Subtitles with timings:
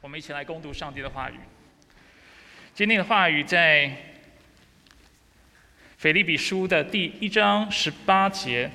[0.00, 1.34] 我们一起来攻读上帝的话语。
[2.72, 3.90] 今天的话语在
[5.96, 8.70] 腓立比书的第一章十八节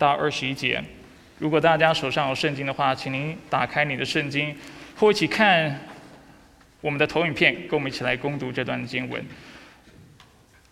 [0.00, 0.82] 到二十一节。
[1.38, 4.52] 如果大家手上有圣经的话，请您打开你的圣经，
[4.96, 5.78] 和我一起看
[6.80, 9.24] 我们的投影片，跟我们一起来攻读这段经文。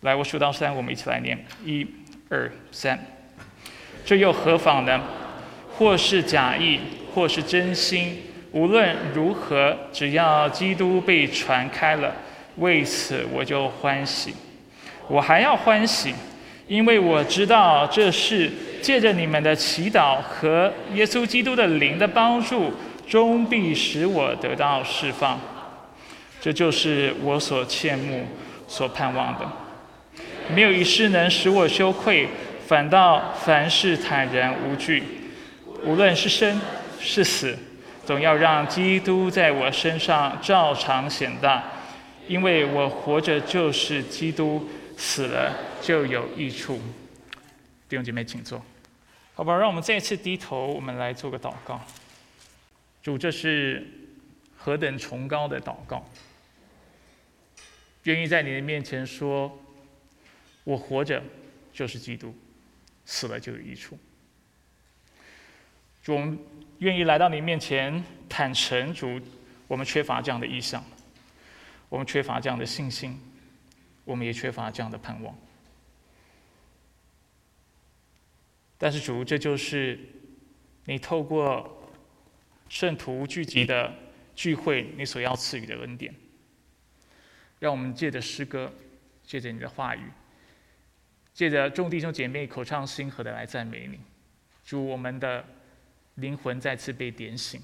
[0.01, 1.87] 来，我数到三，我们一起来念：一、
[2.29, 2.99] 二、三。
[4.05, 5.01] 这又何妨呢？
[5.71, 6.81] 或是假意，
[7.15, 8.25] 或是真心。
[8.57, 12.11] 无论如何，只要基督被传开了，
[12.57, 14.35] 为此我就欢喜。
[15.09, 16.15] 我还要欢喜，
[16.67, 22.73] 因为我知道这是借着你们的祈祷和耶稣基督的灵的帮助，
[23.07, 25.39] 终必使我得到释放。
[26.41, 28.25] 这就是我所羡慕、
[28.67, 29.47] 所盼望的。
[30.55, 32.27] 没有一事能使我羞愧，
[32.67, 35.03] 反倒凡事坦然无惧。
[35.85, 36.59] 无论是生
[36.99, 37.55] 是死。
[38.07, 41.63] 总要让基督在我身上照常显大，
[42.29, 46.81] 因为我活着就是基督，死了就有益处。
[47.89, 48.65] 弟兄姐妹，请坐。
[49.35, 51.81] 好吧，让我们再次低头，我们来做个祷告。
[53.03, 53.85] 主，这是
[54.57, 56.09] 何等崇高的祷告！
[58.05, 59.59] 愿意在你的面前说，
[60.63, 61.21] 我活着
[61.73, 62.33] 就是基督，
[63.05, 63.99] 死了就有益处。
[66.03, 66.19] 主，
[66.79, 69.19] 愿意来到你面前坦诚，主，
[69.67, 70.85] 我们缺乏这样的意向，
[71.89, 73.19] 我们缺乏这样的信心，
[74.05, 75.35] 我们也缺乏这样的盼望。
[78.77, 79.99] 但是主，这就是
[80.85, 81.91] 你透过
[82.69, 83.91] 圣徒聚集的
[84.35, 86.15] 聚会，你所要赐予的恩典。
[87.59, 88.71] 让我们借着诗歌，
[89.25, 90.03] 借着你的话语，
[91.33, 93.99] 借着众弟兄姐妹口唱心和的来赞美你，
[94.63, 95.43] 主我们的。
[96.17, 97.63] 灵魂再次被点醒，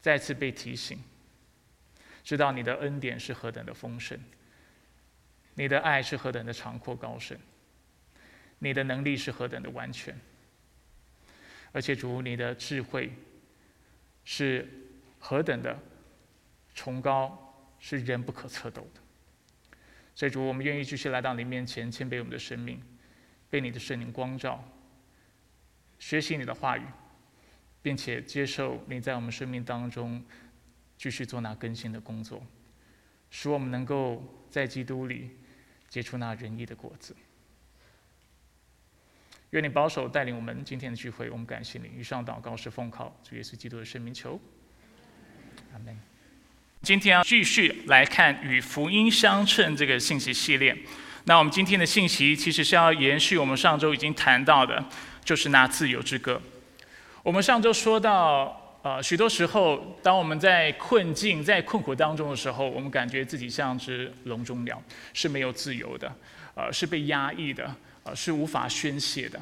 [0.00, 0.98] 再次被提醒，
[2.24, 4.18] 知道你的恩典是何等的丰盛，
[5.54, 7.38] 你的爱是何等的长阔高深，
[8.58, 10.18] 你的能力是何等的完全，
[11.72, 13.12] 而且主你的智慧
[14.24, 14.68] 是
[15.18, 15.78] 何等的
[16.74, 19.00] 崇高，是人不可测度的。
[20.14, 22.80] 所以主，我们愿意继续来到你面前，谦卑我们的生命，
[23.48, 24.62] 被你的圣灵光照，
[25.98, 26.82] 学习你的话语。
[27.82, 30.22] 并且接受你在我们生命当中
[30.96, 32.42] 继续做那更新的工作，
[33.30, 35.30] 使我们能够在基督里
[35.88, 37.16] 结出那仁义的果子。
[39.50, 41.90] 愿你保守带领我们今天的聚会，我们感谢你。
[41.98, 44.40] 以上祷告是奉靠主耶稣基督的圣名求，
[45.72, 45.98] 阿门。
[46.82, 50.76] 今天要继续来看与福音相称这个信息系列。
[51.24, 54.82] 那我们今天的信息其实是要延续我们上周已经谈到的，
[55.24, 56.40] 就是那自由之歌。
[57.22, 64.82] 我们上周说到，呃，许多时候，当我们在困境、在困苦当中的时候，我们感觉自己像只笼中鸟，
[65.12, 66.10] 是没有自由的，
[66.54, 69.38] 呃，是被压抑的，呃，是无法宣泄的。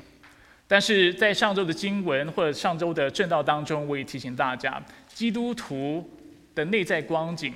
[0.66, 6.18] 但是在上周的经文或者上周的正道当中，我也提醒大家，基督徒
[6.56, 7.54] 的内在光景，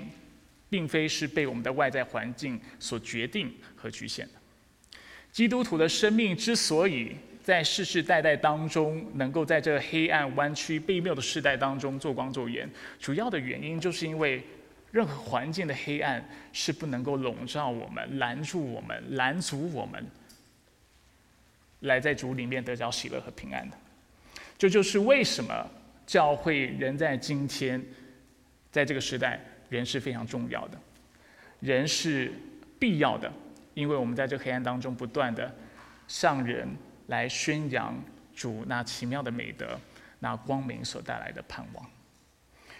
[0.70, 4.34] 并非是被我们的外在环境所决定和局限的。
[5.32, 12.70] 基督徒的生命之所以在世世代代当中，能够在这黑暗、弯曲、悖谬的时代当中做光做盐，
[13.00, 14.40] 主要的原因就是因为
[14.92, 20.06] 任何环境的黑暗是不能够笼罩我们、拦住我们、拦阻我们
[21.80, 23.76] 来在主里面得着喜乐和平安的。
[24.56, 25.68] 这就是为什么
[26.06, 27.82] 教会人在今天，
[28.70, 30.78] 在这个时代，人是非常重要的，
[31.58, 32.32] 人是
[32.78, 33.32] 必要的，
[33.74, 35.52] 因为我们在这黑暗当中不断的
[36.06, 36.68] 向人。
[37.12, 37.94] 来宣扬
[38.34, 39.78] 主那奇妙的美德，
[40.18, 41.90] 那光明所带来的盼望。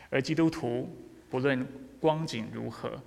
[0.09, 0.88] 而基督徒
[1.31, 1.66] 不论
[2.00, 2.98] 光景如何，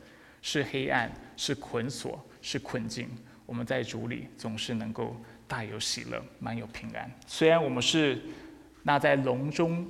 [0.43, 3.09] 是黑暗，是捆锁，是困境，
[3.47, 7.11] 我们在主里总是能够大有喜乐，满有平安。
[7.25, 8.21] 虽然我们是
[8.83, 9.89] 那在笼中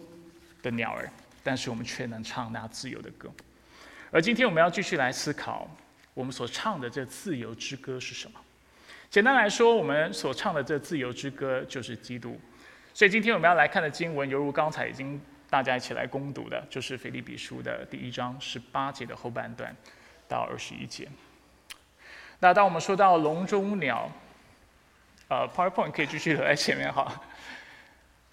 [0.63, 1.12] 的鸟儿，
[1.44, 3.29] 但是我们却能唱那自由的歌。
[4.09, 5.70] 而今天我们要继续来思考，
[6.14, 8.40] 我们所唱的这自由之歌是什么？
[9.09, 12.40] 简单来说，我们所唱的这自由之歌就是基督。
[12.93, 15.19] 所以今天我们要来看的经文，犹如刚才已经
[15.49, 19.73] 大家一起来攻读的，就是腓立比书的第一章十八节的后半段
[20.28, 21.07] 到二十一节。
[22.40, 24.11] 那当我们说到笼中鸟，
[25.29, 27.22] 呃，PowerPoint 可以继续留在前面哈。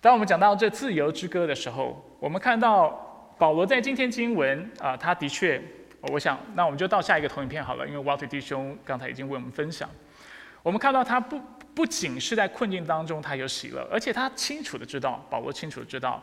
[0.01, 5.63] 当我们讲到这自由之歌的时候，我们看到保罗在今天经文啊，他的确，
[6.13, 9.89] 我想那我们就到下一个投影片好了，因为 Walter 弟兄刚才已经为我们分享。
[10.63, 11.41] 我们看到他不
[11.75, 16.23] 不仅是在困境当中他有喜乐，而且他清楚的知道，保罗清楚的知道，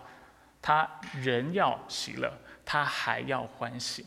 [0.62, 0.90] 他
[1.22, 2.32] 人要喜乐，
[2.66, 4.06] 他还要欢喜。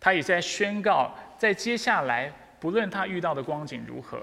[0.00, 4.22] 他也在宣告，在接下来，不论他遇到的光景如何，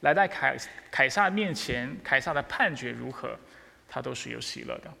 [0.00, 0.56] 来在凯
[0.90, 3.38] 凯撒面前，凯撒的判决如何，
[3.88, 4.92] 他都是有喜乐的。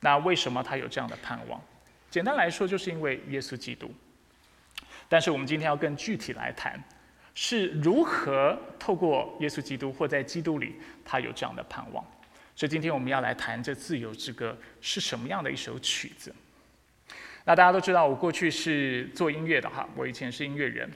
[0.00, 1.60] 那为什么他有这样的盼望？
[2.10, 3.92] 简单来说，就是因为耶稣基督。
[5.08, 6.82] 但是我们今天要更具体来谈，
[7.42, 12.04] 是如何透过耶稣基督或在基督里，他有这样的盼望。
[12.54, 16.34] 所以今天我们要来谈这自由之歌是什么样的一首曲子。
[17.46, 20.86] 那大家都知道，我过去是做音乐的哈，我以前是音乐人。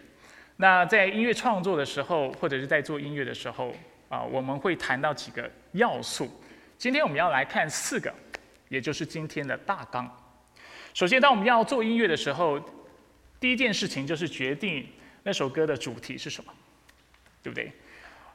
[0.56, 3.74] 那在音乐创作的时候，或者是在做音乐的时候
[4.10, 6.30] 啊，我们会谈到几个要素。
[6.76, 8.12] 今天我们要来看四个，
[8.68, 10.06] 也就是今天的大纲。
[10.92, 12.60] 首先，当我们要做音乐的时候，
[13.40, 14.86] 第一件事情就是决定
[15.24, 16.52] 那首歌的主题是什么，
[17.42, 17.72] 对不对？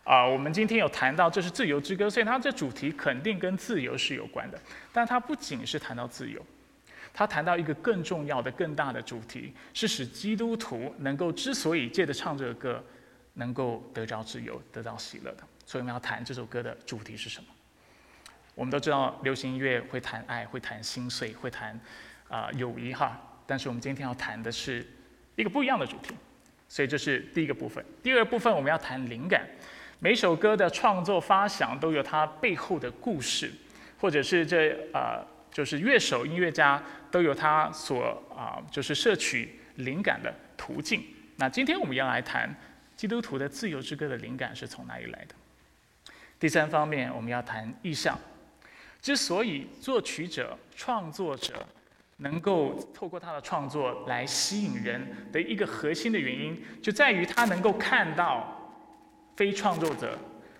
[0.04, 4.60] 啊，我们今天有谈到这是自由之歌，所以它这主题肯定跟自由是有关的。
[4.92, 6.44] 但它不仅是谈到自由。
[7.14, 12.84] 它谈到一个更重要的、更大的主题，是使基督徒能够之所以借着唱这个歌，
[13.34, 15.44] 能够得着自由、得到喜乐的。
[15.66, 17.48] 所以我们要谈这首歌的主题是什么？
[18.56, 21.80] 我们都知道，流行音乐会谈爱，会谈心碎，会谈
[22.30, 23.20] 啊友谊哈。
[23.46, 24.88] 但是我们今天要谈的是
[25.36, 26.16] 一个不一样的主题。
[26.69, 27.83] 所以这是第一个部分。
[28.01, 29.45] 第二部分我们要谈灵感。
[30.00, 33.51] 每首歌的创作发想都有它背后的故事，
[34.00, 35.21] 或者是这啊。
[35.51, 41.04] 就是乐手、音乐家都有他所啊，就是摄取灵感的途径。
[41.38, 42.56] 那今天我们要来谈
[42.95, 45.33] 基督徒的自由之歌的灵感是从哪里来的？
[46.39, 48.18] 第三方面，我们要谈意象。
[49.01, 51.68] 之所以作曲者、创作者
[52.19, 58.45] 能够透过他的创作来吸引人的一个核心的原因，就在于他能够看到
[59.36, 60.18] 非创作者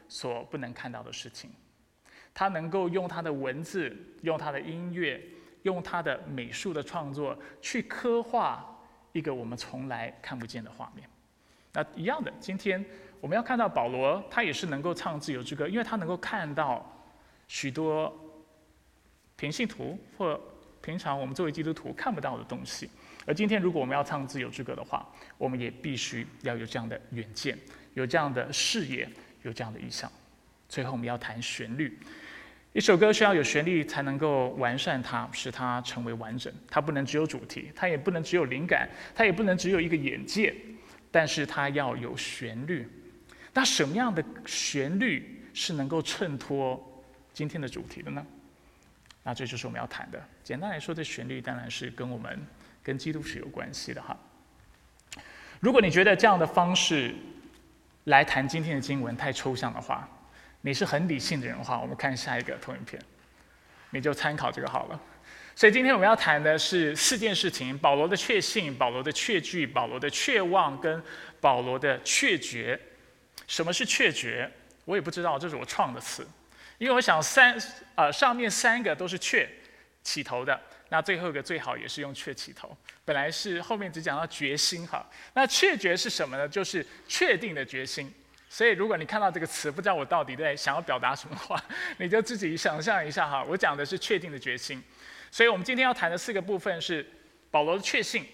[0.08, 1.50] 所不能看到的事情。
[2.34, 5.22] 他能够用他的文字、用他的音乐、
[5.64, 8.66] 用他的美术的创作，去刻画
[9.12, 11.10] 一个我们从来看不见的画面。
[11.74, 12.84] 那一样的，今天
[13.20, 16.90] 我们要看到保罗，他也是能够唱自由之歌，因为他能够看到
[17.50, 18.14] 许多
[19.36, 20.40] 平信徒或
[20.90, 22.90] 平常我们作为基督徒看不到的东西。
[23.28, 25.08] 而今天，如果我们要唱自由之歌的话，
[25.38, 27.56] 我们也必须要有这样的远见，
[27.94, 29.08] 有这样的视野，
[29.44, 30.12] 有这样的意向。
[30.68, 31.96] 最后，我们要谈旋律。
[32.74, 36.52] 一首歌需要有旋律才能够完善它，使它成为完整。
[36.68, 40.56] 它不能只有主题，它也不能只有灵感，它也不能只有一个眼界，
[41.12, 42.88] 但是它要有旋律。
[43.54, 46.84] 那什么样的旋律是能够衬托
[47.32, 48.26] 今天的主题的呢？
[49.24, 50.22] 那这就是我们要谈的。
[50.44, 52.40] 简单来说，这旋律当然是跟我们
[52.82, 54.18] 跟基督是有关系的哈。
[55.60, 57.14] 如果你觉得这样的方式
[58.06, 60.08] 来谈今天的经文太抽象的话，
[60.62, 63.02] 你是很理性的人的话，我们看下一个投影片，
[63.92, 65.00] 你就参考这个好了。
[65.56, 71.04] 所以今天我们要谈的是四件事情：保罗的确信、保罗的确据、保罗的确望跟
[71.42, 72.80] 保罗的确决。
[73.46, 74.50] 什么是确决？
[74.86, 76.26] 我也不知道，这是我创的词。
[76.80, 77.56] 因为我想三
[77.94, 79.48] 呃上面三个都是确
[80.02, 80.60] 起头的，
[80.90, 82.76] 那最后一个最好也是用确起头。
[83.06, 86.48] 本来是后面只讲到决心哈，那确决是什么呢？
[86.48, 88.12] 就是确定的决心。
[88.50, 91.62] 所以，如果你看到这个词，不知道我到底在想要表达什么话，
[91.98, 93.44] 你就自己想象一下哈。
[93.44, 94.84] 我讲的是确定的决心。
[95.30, 97.06] 所以我们今天要谈的四个部分是
[97.52, 98.26] 保罗的确信，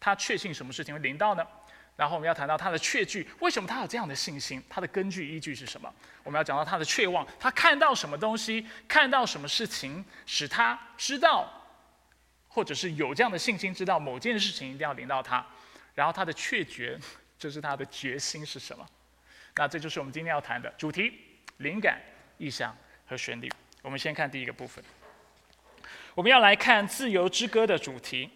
[0.00, 1.46] 他确信什么事情会临到呢？
[1.96, 4.60] 然后我们要谈到他的确据，为什么他有这样的信心？
[4.68, 5.92] 他的根据依据是什么？
[6.24, 11.48] 我们要讲到他的确望，他看到什么东西，看到什么事情，使他知道，
[12.48, 15.46] 或者是有这样的信心，知道某件事情一定要临到他。
[15.94, 16.98] 然后他的确决，
[17.38, 18.84] 就是他的决心是什么？
[19.54, 21.12] 那这就是我们今天要谈的主题：
[21.58, 22.00] 灵感、
[22.38, 23.48] 意象和旋律。
[23.82, 24.82] 我们先看第一个部分。
[26.16, 28.26] 我们要来看《自由之歌》的主题。《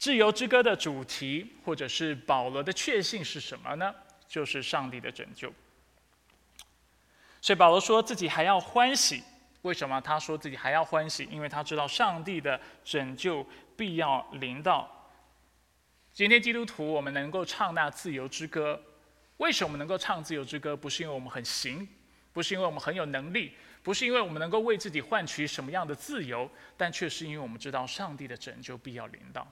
[0.00, 3.94] 自由之歌》的主题，或者是保罗的确信是什么呢？
[4.26, 5.52] 就是上帝的拯救。
[7.42, 9.22] 所以保罗说自己还要欢喜。
[9.60, 11.28] 为什么他说自己还要欢喜？
[11.30, 14.90] 因为他知道上帝的拯救必要临到。
[16.14, 18.82] 今天基督徒，我们能够唱那自由之歌。
[19.36, 20.74] 为什么能够唱自由之歌？
[20.74, 21.86] 不是因为我们很行，
[22.32, 23.52] 不是因为我们很有能力，
[23.82, 29.46] 不是因为我们能够为自己换取什么样的自由，但却是因为我们知道上帝的拯救必要临到。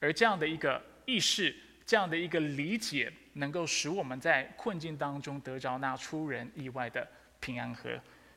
[0.00, 1.54] 而这样的一个意识，
[1.86, 7.06] 这样的一个理解，能够使我们在困境当中得着那出人意外的
[7.38, 7.90] 平安和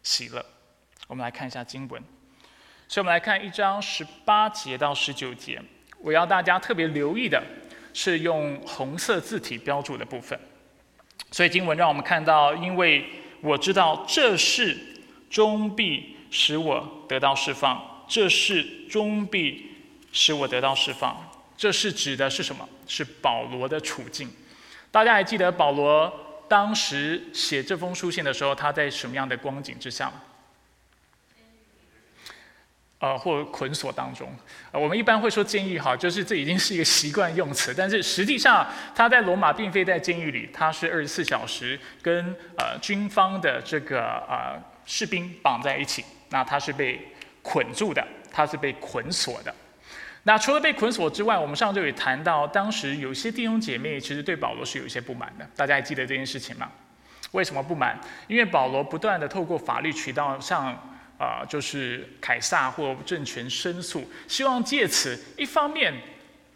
[0.04, 0.46] 喜乐。
[1.08, 2.04] 我们来看一下经文，
[2.88, 5.62] 所以我们来看一章十八节到十九节。
[6.00, 7.42] 我要大家特别留意的
[7.94, 10.38] 是用红色字体标注的部分。
[11.32, 13.06] 所以经文让我们看到，因为
[13.42, 14.78] 我知道这事
[15.30, 19.72] 终必使我得到释放，这事终必
[20.12, 21.32] 使我得到释放。
[21.56, 22.68] 这是指的是什么？
[22.88, 24.30] 是保罗的处境。
[24.92, 26.12] 大家还记得保罗
[26.48, 30.22] 当时写这封书信的时候，他在什么样的光景之下吗？
[33.00, 34.34] 呃，或捆锁当中，
[34.72, 37.74] 我们一般会说监狱哈，就是这已经是一个习惯用词。
[37.76, 47.06] 但是实际上，他在罗马并非在监狱里，他是二十四小时跟呃军方的这个呃士兵绑在一起，那他是被
[47.42, 49.54] 捆住的，他是被捆锁的。
[50.24, 55.48] 那除了被捆锁之外，我们上周也谈到，当时有些弟兄姐妹其实对保罗是有一些不满的。
[55.56, 56.72] 大家还记得这件事情吗？
[57.32, 58.00] 为什么不满？
[58.28, 60.68] 因为保罗不断的透过法律渠道向
[61.18, 65.94] 啊，就是凯撒或政权申诉，希望借此一方面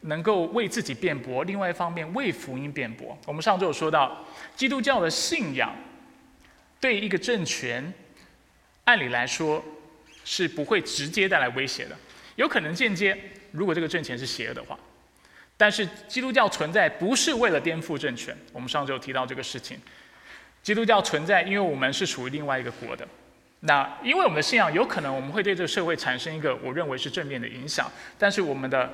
[0.02, 3.18] 能够为自己辩驳，另外一方面为福音辩驳。
[3.26, 4.24] 我们上周有说到，
[4.56, 5.76] 基督教的信仰
[6.80, 7.94] 对一个政权，
[8.86, 9.64] 按理来说
[10.24, 11.98] 是不会直接带来威胁的，
[12.36, 13.18] 有可能间接，
[13.58, 14.78] 如果这个政权是邪恶的话。
[15.60, 19.80] 但是基督教存在不是为了颠覆政权，我们上周提到这个事情。
[20.62, 23.08] 基督教存在，因为我们是属于另外一个国的。
[23.62, 28.88] 那因为我们的信仰有可能我们会对这个社会产生一个我认为是正面的影响，但是我们的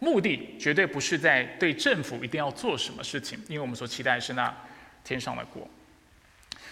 [0.00, 4.54] 目的绝对不是在对政府一定要做什么事情，因为我们所期待是那
[5.02, 5.66] 天上的国。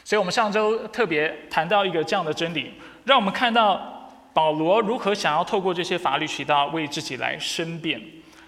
[0.05, 4.00] 所以我们上周特别谈到一个这样的真理，让我们看到
[4.33, 8.01] 保罗如何想要透过这些法律渠道为自己来申辩，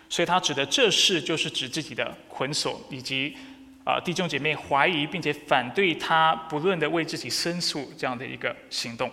[0.08, 3.36] 所以他指的这事就是指自己的捆锁以及。
[3.84, 9.10] 啊，弟兄姐妹怀疑并且反对他不论的为自己申诉这样的一个行动，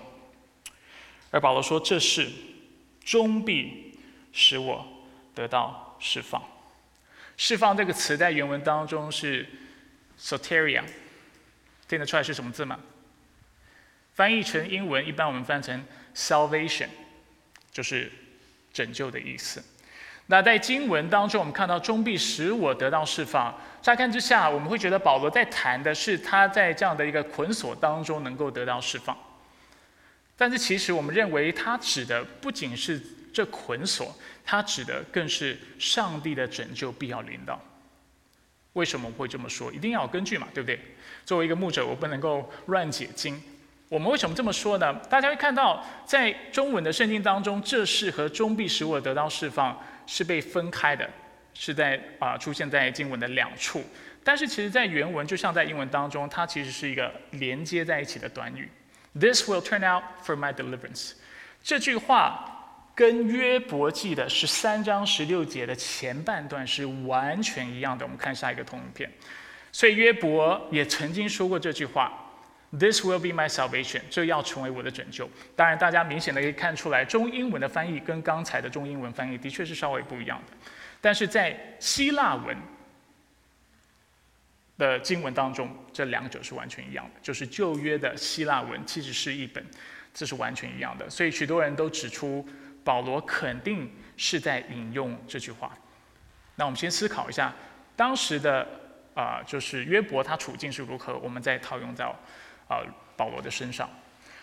[1.31, 2.29] 而保罗说这事
[3.03, 3.97] 终必
[4.31, 4.85] 使我
[5.33, 6.39] 得到释放。
[7.35, 9.43] 释放这个词在原文当中是
[10.19, 10.83] soteria，
[11.87, 12.79] 听得出来是什么字吗？
[14.13, 15.83] 翻译成英文，一般我们翻成
[16.15, 16.87] salvation，
[17.71, 18.11] 就是
[18.73, 19.63] 拯救的意思。
[20.27, 23.55] 那在经文当中，我们看到中必使我得到释放。
[23.81, 29.17] 乍看之下，我们会觉得保罗在谈的是他在这样的一个捆锁当中能够得到释放。
[30.37, 33.01] 但是其实我们认为他指的不仅是
[33.33, 37.59] 这捆锁，他指的更是上帝的拯救必要临到。
[38.73, 39.73] 为什么会这么说？
[39.73, 40.79] 一定要根据嘛，对不对？
[41.25, 43.41] 作为一个牧者，我不能够乱解经。
[43.89, 44.93] 我们为什么这么说呢？
[45.09, 49.77] 大家会看到，在中文的圣经当中，这事和终必使我得到释放。
[50.11, 51.07] 是被分开的，
[51.53, 53.83] 是在啊出现在经文的两处，
[54.23, 58.67] 但是其实在原文就像在英文当中，它其实是一个连接在一起的短语。
[59.13, 61.11] This will turn out for my deliverance。
[61.61, 68.03] 这句话跟约伯记的十三章十六节的前半段是完全一样的。
[68.03, 69.11] 我们看下一个同影片。
[69.71, 72.28] 所以约伯也曾经说过这句话。
[72.71, 75.27] This will be my salvation，这要成为我的拯救。
[75.55, 80.57] 当然，大家明显的可以看出来，中英文的翻译跟刚才的中英文翻译的确是稍微不一样的。
[81.01, 82.55] 但是在希腊文
[84.77, 89.65] 的经文当中，这两者是完全一样的，就是旧约的希腊文其实是一本，
[90.13, 91.09] 这是完全一样的。
[91.09, 92.47] 所以许多人都指出，
[92.83, 95.75] 保罗肯定是在引用这句话。
[96.55, 97.51] 那我们先思考一下，
[97.95, 98.67] 当时的
[99.15, 102.15] 啊，就是约伯他处境是如何，我们再套用到。
[102.69, 102.79] 啊，
[103.17, 103.89] 保罗的身上，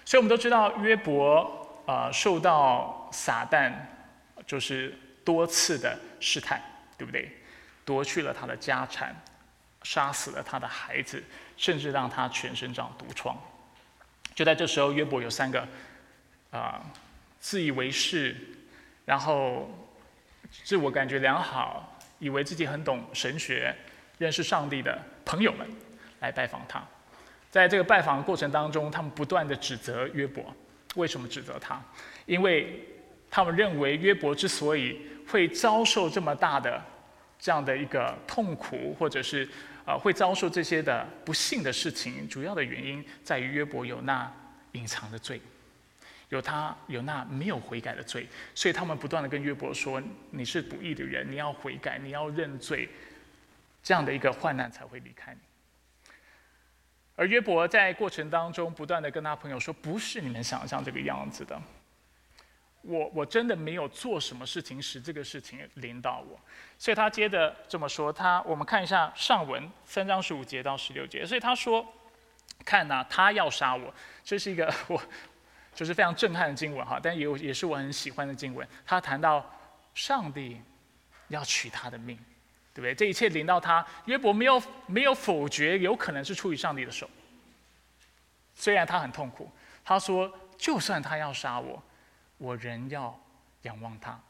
[0.05, 3.73] 所以我们都知道约伯啊受到撒旦
[4.47, 6.61] 就是多次的试探，
[6.99, 7.33] 对不对？
[7.87, 9.15] 夺去了他的家产，
[9.83, 11.23] 杀死了他的孩子，
[11.57, 13.35] 甚至让他全身长毒疮。
[14.35, 15.67] 就在这时候，约伯有三个
[16.51, 16.85] 啊
[17.39, 18.37] 自以为是，
[19.05, 19.71] 然后
[20.65, 23.75] 自我感觉良好，以为自己很懂神学、
[24.19, 25.67] 认识上帝的朋友们
[26.21, 26.85] 来拜访他。
[27.57, 30.55] 在这个拜访的过程当中，他们不断的指责约伯。
[30.95, 31.83] 为什么指责他？
[32.27, 32.87] 因为
[33.31, 36.83] 他们认为约伯之所以会遭受这么大的
[37.39, 39.49] 这样的一个痛苦，或者是
[39.87, 44.31] 呃会遭受这些的不幸的事情，主要的原因在于约伯有那
[44.73, 45.41] 隐藏的罪，
[46.29, 48.27] 有他有那没有悔改的罪。
[48.55, 52.89] 所以他们不断的跟约伯说：“你是不义的人，你要悔改，你要认罪，
[53.83, 55.41] 这样的一个患难才会离开你。”
[57.17, 61.59] 而约伯在过程当中不断的跟他朋友说：“不是你们想象这个样子的，
[62.83, 66.39] 我我真的没有做什么事情使这个事情临到我。”
[66.79, 71.85] 所以他接着这么说：“他我们看一下上文三章十五节到十六节。”所以他说
[72.67, 73.93] ：“看呐，他要杀我。”
[74.23, 75.03] 这是一个我
[75.75, 78.69] 就是非常震撼的经文哈，但也有也是我很喜欢的经文。
[78.85, 79.45] 他谈到
[79.95, 80.61] 上帝
[81.29, 82.19] 要取他的命。
[82.77, 82.95] 对不对？
[82.95, 87.09] 这一切临到他，约伯没有没有否决，有可能是出于上帝的手。
[88.55, 89.51] 虽然他很痛苦，
[89.83, 91.83] 他说：“就算他要杀我，
[92.37, 93.19] 我仍要
[93.63, 94.21] 仰望他。”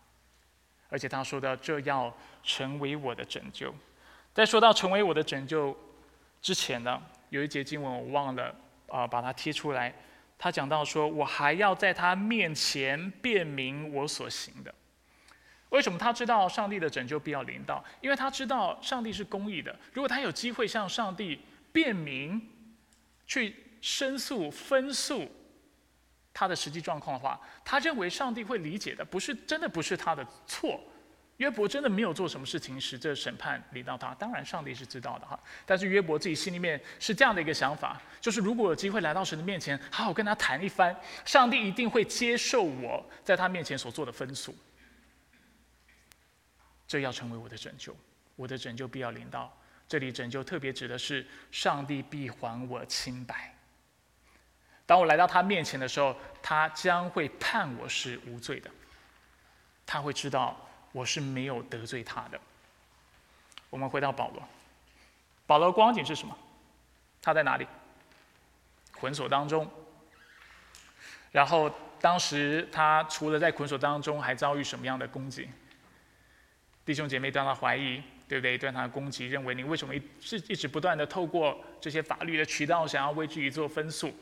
[0.89, 3.75] 而且他说到这要成为我的拯救。
[4.33, 5.77] 在说到成为我的拯救
[6.41, 8.55] 之前呢，有一节经文我忘了
[8.87, 9.93] 啊，把它贴出来。
[10.39, 14.73] 他讲到说，我还要在他面前辨明我所行的。
[15.71, 17.85] 为什么他知道上帝的拯救必要临到？
[18.01, 19.75] 因为他知道上帝是公义的。
[19.93, 21.41] 如果他有机会向上帝
[21.73, 22.41] 辨明、
[23.27, 25.29] 去申诉、分诉
[26.33, 30.81] 他的实际状况的话，他认为上帝会理解的，不是真的不是他的错。
[31.39, 35.39] 约伯真的没有做什么事情使这审判临到他，当然上帝是知道的哈。
[35.67, 40.97] 但是约伯自己心里面是这样的一个想法，就是如果有机会来到神的面前，好好跟他谈一番，
[41.27, 44.57] 上帝一定会接受我在他面前所做的分数。
[46.87, 47.97] 这要成为我的拯救，
[48.35, 49.53] 我的拯救必要临到。
[49.89, 53.55] 这里拯救特别指的是上帝必还我清白。
[54.85, 58.71] 当我来到他面前的时候，他将会判我是无罪的，
[59.85, 60.57] 他会知道。
[60.93, 62.41] 我是没有得罪他的。
[63.69, 64.43] 我们回到保罗，
[65.47, 66.35] 保罗光景是什么？
[67.21, 67.67] 他在哪里？
[68.93, 69.71] 捆锁当中。
[71.31, 75.51] 然后当时他除了在捆锁当中，还遭遇什么样的攻击？
[76.87, 78.57] 弟兄姐妹对他怀疑，对不对？
[78.57, 84.15] 对他攻击，认为你为什么一是一直不断的透过这些法律的渠道，想要为自己做分数？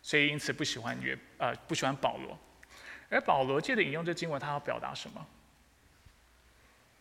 [0.00, 2.38] 所以因此不喜欢约呃不喜欢保罗。
[3.10, 5.26] 而保罗借着引用这经文，他要表达什么？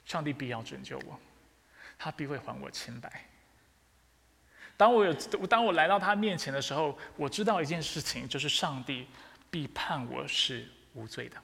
[0.06, 1.20] 上帝必要拯救我，
[2.00, 3.25] 他必会还我清白。
[4.77, 5.13] 当我有
[5.48, 9.06] 当我来到他面前的时候，我知道一件事情，就是上帝
[9.51, 11.38] 必判我是无罪的，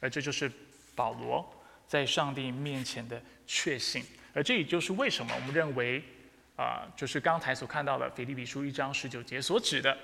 [0.00, 0.50] 而这就是
[0.94, 1.46] 保罗
[1.88, 4.04] 在上帝面前的确信。
[4.32, 6.00] 而这也就是为什么我们认为，
[6.54, 9.98] 啊，就是刚才所看到的腓立比书一章十九节所指的，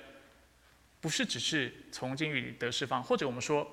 [1.00, 3.64] 不是只是从监狱里得释放，或者我们说。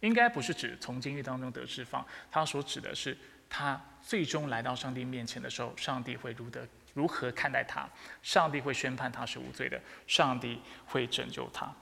[0.00, 3.16] 应该不是指从监狱当中得释放，他所指的是
[3.48, 7.88] 他最终来到上帝面前的时候，上帝会如何如何看待他？
[8.22, 11.74] 上帝会宣判他是无罪的，上帝会拯救他。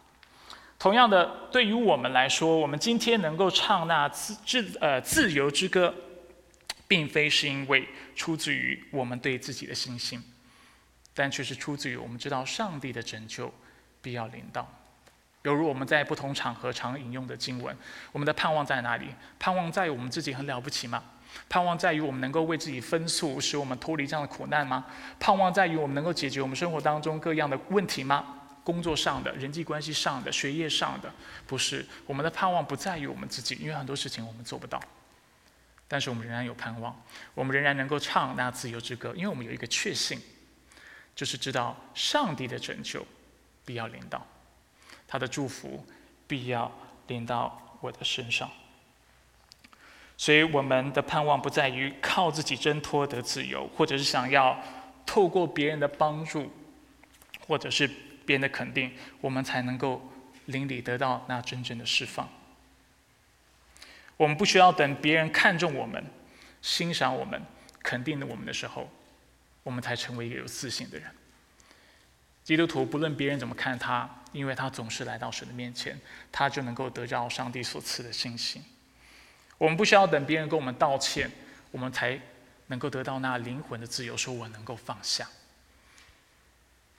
[0.83, 5.95] 同样的，对于我们来说，我们今天能够唱那自自呃自由之歌，
[6.89, 10.21] 并非是因为出自于我们对自己的信心，
[11.15, 13.55] 但却是出自于我们知道上帝的拯救
[14.01, 14.69] 必要临到。
[15.45, 17.77] 犹如我们在不同场合常引用的经文，
[18.11, 19.07] 我们的盼望在哪里？
[19.39, 21.01] 盼望在于我们自己很了不起吗？
[21.49, 24.87] 盼望在于我们能够为自己分诉，使我们脱离这样的苦难吗？
[25.21, 28.41] 盼望在于我们能够解决我们生活当中各样的问题吗？
[28.65, 31.13] 工作上的、人际关系上的、学业上的，
[31.47, 31.85] 不是。
[32.07, 34.81] 我们的盼望不在于我们自己，因为很多事情我们做不到。
[35.89, 36.99] 但是我们仍然有盼望，
[37.35, 40.19] 我们仍然能够唱那自由之歌，因为我们有一个确信，
[41.15, 43.07] 就是知道上帝的拯救
[43.65, 44.27] 必要临到。
[45.07, 45.85] 他的祝福
[46.27, 46.73] 必要
[47.09, 48.51] 临到我的身上，
[50.17, 54.59] 所以我们的盼望不在于靠自己挣脱得自由，或者是想要
[55.05, 56.51] 透过别人的帮助，
[57.47, 57.91] 或者是
[58.27, 60.13] 别人的肯定，我们才能够
[60.47, 62.29] 邻里得到那真正的释放。
[64.17, 66.05] 我们不需要等别人看重我们、
[66.61, 67.43] 欣赏我们、
[67.83, 68.89] 肯定了我们的时候，
[69.63, 71.09] 我们才成为一个有自信的人。
[72.45, 75.99] 基督徒不论别人怎么看他，因为他总是来到神的面前，
[76.31, 78.63] 他就能够得到上帝所赐的信心。
[79.59, 81.31] 我们不需要等别人跟我们道歉，
[81.71, 82.21] 我们才
[82.67, 85.29] 能够得到那灵魂的自由，说我能够放下。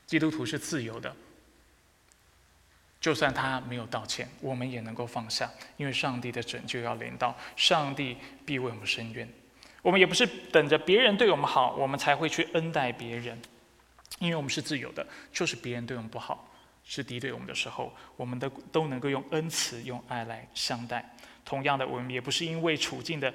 [0.06, 1.16] 基督徒是自由的，
[3.00, 9.28] 就算他没有道歉，我们也能够放下，因为上帝的拯救要临到，上帝必为我们伸冤。
[9.82, 13.38] 我们也不是等着别人对我们好，我们才会去恩待别人。
[14.20, 16.50] 因为我们是自由的，就是别人对我们不好，
[16.86, 21.04] 是敌对我们的时候，我们的都能够用恩慈、用爱来相待。
[21.44, 23.34] 同样的，我们也不是因为处境的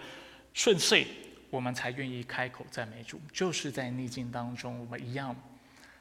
[0.54, 1.06] 顺遂，
[1.50, 5.36] 我们才愿意开口赞美主，就是在逆境当中，我们一样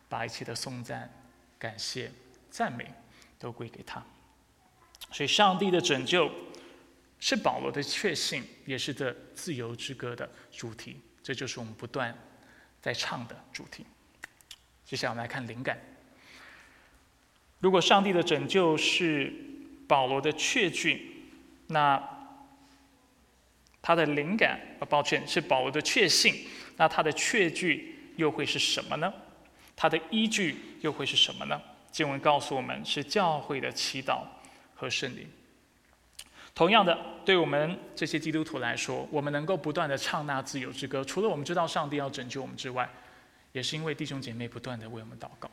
[0.09, 1.11] 把一切的颂赞、
[1.57, 2.11] 感谢、
[2.49, 2.91] 赞美
[3.37, 4.03] 都归给他。
[5.11, 6.31] 所以，上帝的拯救
[7.19, 10.99] 是保罗的确信，也是这自由之歌的主题。
[11.23, 12.17] 这就是我们不断
[12.81, 13.85] 在唱的主题。
[14.85, 15.77] 接下来我们来看灵感。
[17.59, 19.33] 如果上帝的拯救是
[19.87, 21.25] 保罗的确据，
[21.67, 22.01] 那
[23.81, 29.13] 他的灵感啊，抱歉，是保罗的确信，那他的确据又会是什么呢？
[29.77, 31.61] 他的依据又会是什么呢？
[31.91, 34.23] 经文告诉我们，是教会的祈祷
[34.75, 35.25] 和圣灵。
[36.53, 42.89] 同样的，对我们这些基督徒来说，我们能够不断的唱那自由之歌，除了我们知道上帝要拯救我们之外。
[43.53, 45.49] 也是因为弟兄姐妹不断的为我们祷告，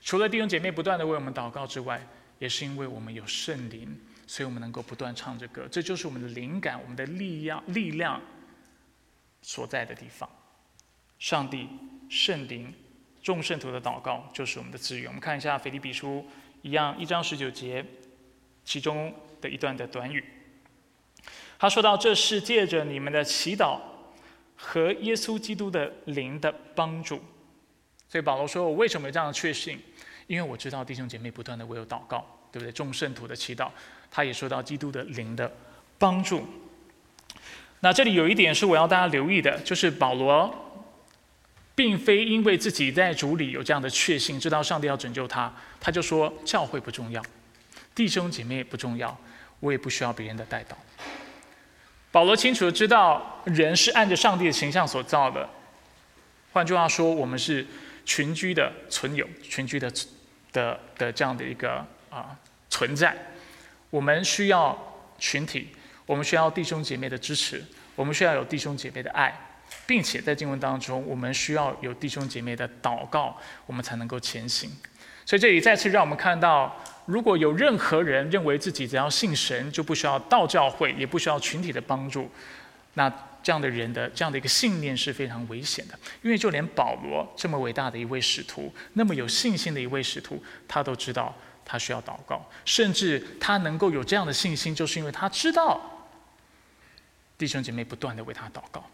[0.00, 2.00] 除了弟兄姐妹不断的为我们祷告之外，
[2.38, 5.66] 也是因为我们有圣灵所以我们能够不断唱着歌。
[5.70, 8.22] 这就是我们的灵感，我们的力量，力量
[9.42, 10.26] 所在的地方。
[11.18, 11.68] 上帝、
[12.08, 12.72] 圣灵、
[13.22, 15.06] 众圣徒的祷告就是我们的资源。
[15.06, 16.24] 我们看一下腓立比书
[16.62, 17.84] 一样一章十九节，
[18.64, 20.24] 其中的一段的短语。
[21.58, 23.78] 他说到：“这是借着你们的祈祷
[24.56, 27.20] 和耶稣基督的灵的帮助。”
[28.08, 29.78] 所以保罗说：“我为什么有这样的确信？
[30.26, 32.72] 因为我知道弟兄姐妹不断的为我祷告，对不对？
[32.72, 33.68] 众圣徒的祈祷，
[34.10, 35.52] 他也说到基督的灵的
[35.98, 36.46] 帮助。
[37.80, 40.54] 那这里有一点是我要大家留意的，就是保罗。”
[41.80, 47.24] 并非因为自己在主里有这样的确信，知道上帝要拯救他，他就说教会不重要，
[47.94, 49.18] 弟兄姐妹不重要，
[49.60, 50.76] 我也不需要别人的带导。
[52.12, 55.48] 保罗清楚的知道，人是按着上帝的形象所造的。
[56.52, 57.66] 换句话说，我们是
[58.04, 59.90] 群居的存有，群居的
[60.52, 62.36] 的的这样的一个啊
[62.68, 63.16] 存在。
[63.88, 64.78] 我们需要
[65.18, 65.68] 群体，
[66.04, 67.64] 我们需要弟兄姐妹的支持，
[67.96, 69.34] 我们需要有弟兄姐妹的爱。
[69.90, 74.70] 并且在经文当中，我们需要有弟兄姐妹的祷告，我们才能够前行。
[75.26, 82.30] 所以这里再次让我们看到，如果有任何人认为自己只要信神就不需要道教会，也不需要群体的帮助，
[82.94, 85.98] 那这样的人的这样的一个信念是非常危险的。
[86.22, 95.80] 因为就连保罗这么伟大的一位使徒，那么有信心的一位使徒，他都知道他需要祷告，甚至他能够有这样的信心，就是因为他知道
[97.36, 98.88] 弟兄姐妹不断的为他祷告。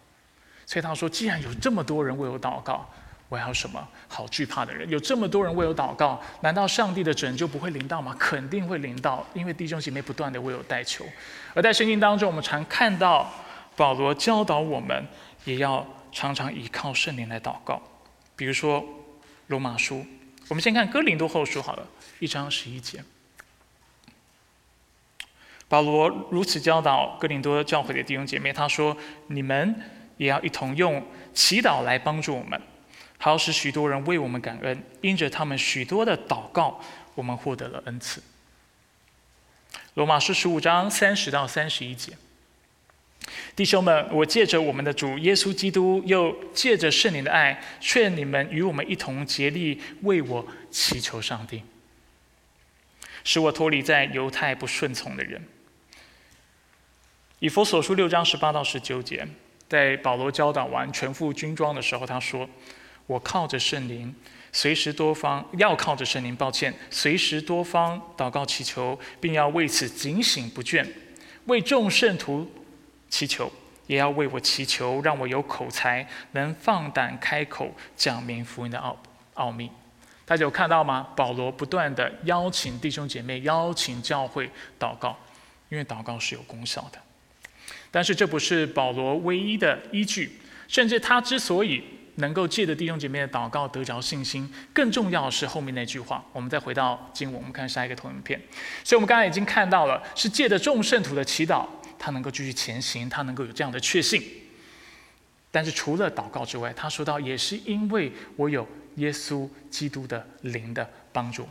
[0.66, 2.84] 所以他说：“既然有这么多人为我祷告，
[3.28, 4.90] 我要什么好惧怕的人？
[4.90, 8.16] 有这么多人为我祷告，难道上帝的拯救不会临到吗？
[8.18, 11.06] 肯定会临到，因为弟兄姐妹不断的为我代求。
[11.54, 13.32] 而在圣经当中，我们常看到
[13.76, 15.06] 保罗教导我们，
[15.44, 17.80] 也要常常依靠圣灵来祷告。
[18.34, 18.84] 比如说
[19.46, 20.04] 罗马书，
[20.48, 21.86] 我们先看哥林多后书好了，
[22.18, 23.04] 一章十一节，
[25.68, 28.96] 保罗如此教导哥林多教会的弟兄姐妹，他说：
[29.28, 29.80] 你们。”
[30.16, 32.60] 也要一同用祈祷来帮助我们，
[33.18, 34.82] 好使许多人为我们感恩。
[35.00, 36.80] 因着他们许多的祷告，
[37.14, 38.22] 我们获得了恩赐。
[39.94, 42.12] 罗马书十五章三十到三十一节，
[43.54, 51.62] 弟兄们，我借着我们的主耶稣基督，又借着圣灵的爱，劝你们与我们一同竭力为我祈求上帝，
[53.24, 55.42] 使我脱离在犹太不顺从的人。
[57.38, 59.26] 以佛所书六章十八到十九节。
[59.68, 62.48] 在保罗教导完全副军装的时候，他说
[63.06, 64.14] ：“我靠着圣灵，
[64.52, 70.86] 随时多方要靠着圣灵，抱歉，随时多方祷告祈求，并要为此警醒不倦，
[71.46, 72.50] 为众圣徒
[73.08, 73.50] 祈求，
[73.86, 78.96] 也要为我祈求，让我有口才，能放胆开口讲明福音的奥
[79.34, 79.70] 奥秘。”
[80.24, 81.06] 大家有看到吗？
[81.14, 85.16] 保罗不断的邀请弟兄姐妹，邀请教会祷告，
[85.68, 86.98] 因为祷告是有功效的。
[87.90, 90.32] 但是这不是保罗唯一的依据，
[90.68, 91.82] 甚至他之所以
[92.16, 96.24] 能够借着弟兄姐妹的祷告得着信心，更重要的是后面那句话。
[96.32, 98.40] 我们再回到经文，我们看下一个投影片。
[98.82, 101.66] 所以我们刚才已经看到了，是借着众圣徒的祈祷，
[101.98, 104.22] 他能够继续前行，他能够有这样的确信。
[105.50, 111.48] 但是除了祷告之外，他说到也是因为我有耶稣基督的灵的帮助。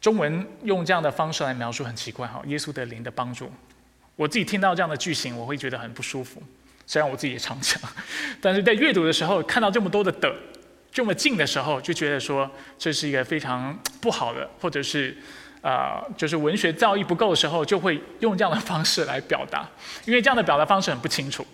[0.00, 3.50] 中文用这样的方式来描述很奇怪哈，耶稣的灵的帮助。
[4.16, 6.42] 我自己听到这样的句型，我会觉得很不舒服。
[6.86, 7.80] 虽然我自己也常讲，
[8.40, 10.34] 但是在阅读的时候看到这么多的的
[10.90, 15.16] 这么近的时候，就觉得说这是一个非常不好的，或者是
[15.60, 19.68] 啊，就是文学造诣不够的时候，就会用这样的方式来表达，
[20.06, 21.44] 因为这样的表达方式很不清楚，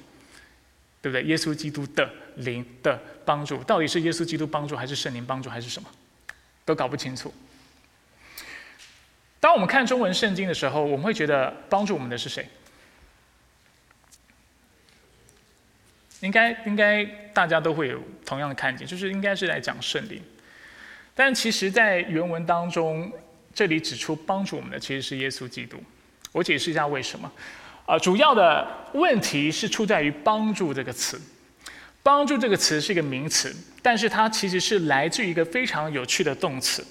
[1.01, 1.25] 对不对？
[1.25, 5.89] 耶稣基督的灵的帮助，到底是耶稣基督帮助，还是圣灵帮助，还是什么，
[6.65, 7.33] 都搞不清楚。
[9.43, 12.47] 当我们看中文圣经的时候，我们会觉得帮助我们的是谁？
[16.21, 20.23] 应该应该大家都会有同样的看见，就是应该是来讲圣灵。
[21.13, 23.13] 但其实，在原文当中，
[23.53, 25.77] 这里指出帮助我们的其实是耶稣基督。
[26.31, 27.31] 我解释一下为什么。
[27.85, 31.21] 啊，主要的问题是出在于“帮助”这个词。
[32.01, 33.53] “帮助”这个词是一个名词，
[33.83, 36.87] 但是它其实是来自于一个非常有趣的动词。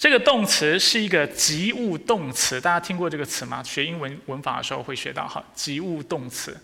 [0.00, 3.62] 这个动词是一个及物动词，大家听过这个词吗？
[3.62, 6.58] 学英文文法的时候会学到哈，及物动词。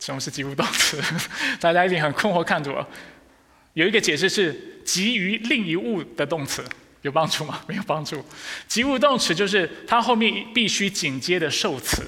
[0.00, 0.98] 什么是及物动词？
[1.60, 2.88] 大家一定很困惑看着我。
[3.74, 6.64] 有一个解释是及于另一物的动词，
[7.02, 7.62] 有帮助吗？
[7.66, 8.24] 没有帮助。
[8.66, 12.02] 及物动词就是它后面必须紧接的受词。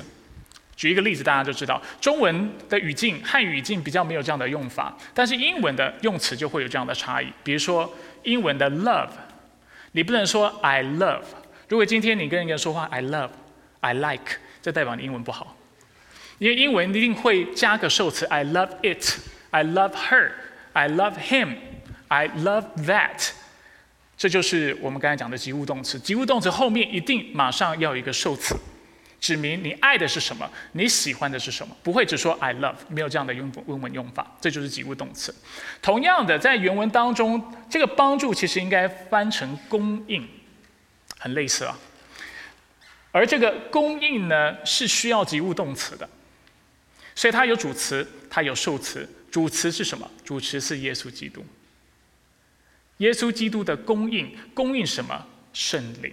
[0.76, 7.26] 举一个例子，大家就知道，中文的语境汉语境比较没有这样的用法，但是英文的用词就会有这样的差异。
[7.42, 7.92] 比如说。
[8.24, 9.10] 英文的 love，
[9.92, 11.24] 你不能说 I love。
[11.68, 13.28] 如果今天你跟一个人说话 I love、
[13.80, 15.54] I like，这代表你英文不好，
[16.38, 19.18] 因为英文一定会加个受词 I love it、
[19.50, 20.30] I love her、
[20.72, 21.56] I love him、
[22.08, 23.32] I love that。
[24.16, 25.98] 这就是我们刚才讲的及物动词。
[25.98, 28.56] 及物动词后面一定马上要有一个受词。
[29.24, 35.34] 指明你爱的是什么，你喜欢的是什么，不会只说 I love，没有这样的用文文用法，这就是及物动词。
[35.80, 40.28] 同样的，在原文当中，这个帮助其实应该翻成供应，
[41.18, 41.78] 很类似啊。
[43.12, 46.06] 而这个供应呢，是需要及物动词的，
[47.14, 49.08] 所以它有主词，它有受词。
[49.30, 50.10] 主词是什么？
[50.22, 51.42] 主词是耶稣基督。
[52.98, 55.26] 耶稣基督的供应，供应什么？
[55.54, 56.12] 圣灵。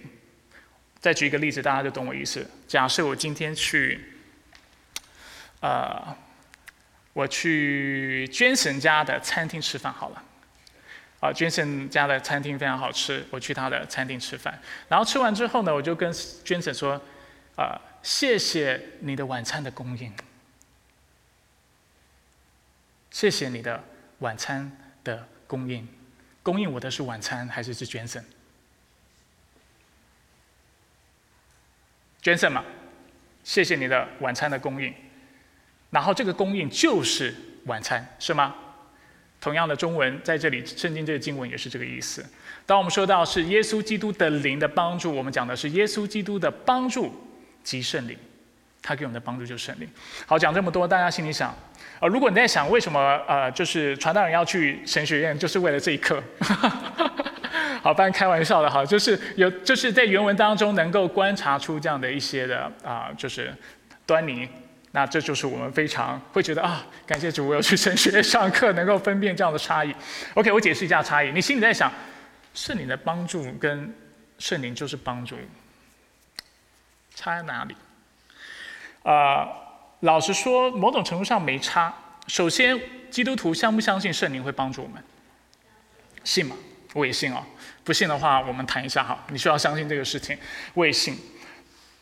[1.02, 2.48] 再举一个例子，大家就懂我意思。
[2.68, 4.00] 假设我今天去，
[5.60, 6.16] 呃，
[7.12, 10.24] 我去娟婶家的餐厅吃饭好了。
[11.18, 14.60] 啊，娟婶家的餐厅非常好吃，我去他的餐厅吃饭。
[14.88, 16.12] 然后吃完之后呢，我就跟
[16.44, 17.00] 娟婶说
[17.56, 20.12] ：“啊，谢谢你的晚餐的供应，
[23.10, 23.82] 谢谢你的
[24.18, 24.70] 晚餐
[25.04, 25.88] 的供应，
[26.44, 28.24] 供应我的是晚餐还是是娟婶？”
[32.22, 32.64] 捐赠嘛，
[33.42, 34.94] 谢谢你的晚餐的供应，
[35.90, 37.34] 然后这个供应就是
[37.66, 38.54] 晚餐，是吗？
[39.40, 42.24] 同样的中文在这里，圣经这个经文也是这个意思。
[42.64, 47.12] 当我们说到是耶稣基督的灵的帮助，我们讲的是耶稣基督的帮助
[47.64, 48.16] 及圣灵，
[48.80, 49.88] 他给我们的帮助就是圣灵。
[50.24, 51.52] 好，讲这么多，大家心里想，
[51.98, 56.22] 呃，如果你在想为什么呃，就是传道人要去神学院，就是为了这一刻。
[57.82, 63.52] 好，不然开玩笑的哈，就是有，就是在原文当中能够观察出这样的一些的啊，就是
[64.06, 64.48] 端倪。
[64.92, 69.92] 那这就是我们非常会觉得啊，感谢主，我要去神学上课，能够分辨这样的差异。
[70.34, 71.32] OK，我解释一下差异。
[71.32, 71.90] 你心里在想，
[72.54, 73.92] 圣灵的帮助跟
[74.38, 75.34] 圣灵就是帮助，
[77.14, 77.74] 差在哪里？
[79.02, 79.48] 啊，
[80.00, 81.92] 老实说，某种程度上没差。
[82.28, 82.78] 首先，
[83.10, 85.02] 基督徒相不相信圣灵会帮助我们？
[86.22, 86.54] 信吗？
[86.92, 87.42] 我也信哦。
[87.84, 89.24] 不信的话，我们谈一下哈。
[89.28, 90.36] 你需要相信这个事情，
[90.74, 91.18] 我也信。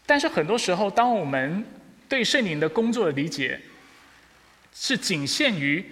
[0.06, 1.64] 但是很多时候，当我们
[2.08, 3.60] 对圣灵的工作的理解
[4.74, 5.84] 是仅限于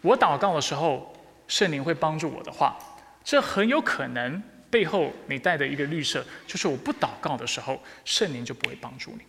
[0.00, 1.14] 我祷告的时候，
[1.46, 2.76] 圣灵会帮助我的话，
[3.22, 9.22] 这很有可能背后你带的一个绿色，就是我不祷告的时候，圣灵就不会帮助你。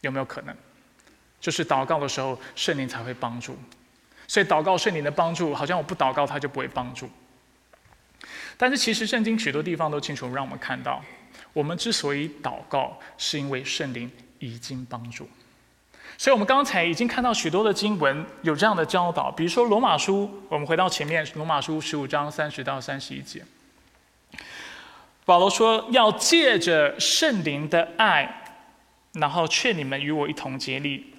[0.00, 0.56] 有没有可能？
[1.40, 3.56] 就是祷告的时候，圣灵才会帮助。
[4.26, 7.08] 所以祷告圣灵的帮助，好像我不祷告，他就不会帮助。
[8.58, 11.02] 但是其实圣经许多地方都清楚让我们看到，
[11.52, 15.28] 我们之所以祷告，是因为圣灵已经帮助。
[16.16, 23.44] 所以我们刚才已经看到许多的经文有这样的教导，比如说罗马书，我们回到前面，罗马书十五章三十到三十一节，
[25.26, 28.54] 保罗说要借着圣灵的爱，
[29.12, 31.12] 然后劝你们与我一同竭力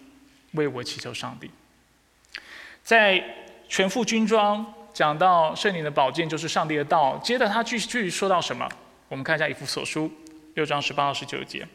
[0.53, 1.51] 为我祈求上帝，
[2.81, 3.23] 在
[3.69, 4.73] 全副军装。
[4.97, 8.67] 讲到圣灵的宝剑就是上帝的道，接着他继续说到什么？
[9.07, 10.11] 我们看一下以弗所书
[10.55, 11.67] 六章十八到十九节，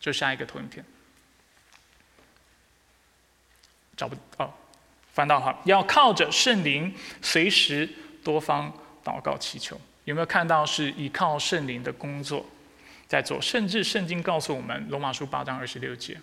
[0.00, 0.82] 就下一个投影片。
[3.94, 4.50] 找不哦，
[5.12, 7.86] 翻到哈，要靠着圣灵，随时
[8.24, 8.72] 多方
[9.04, 9.78] 祷告祈求。
[10.04, 12.46] 有没有看到是依靠圣灵的工作
[13.06, 13.38] 在做？
[13.42, 16.18] 甚至圣经告诉我们，罗马书八章二十六节，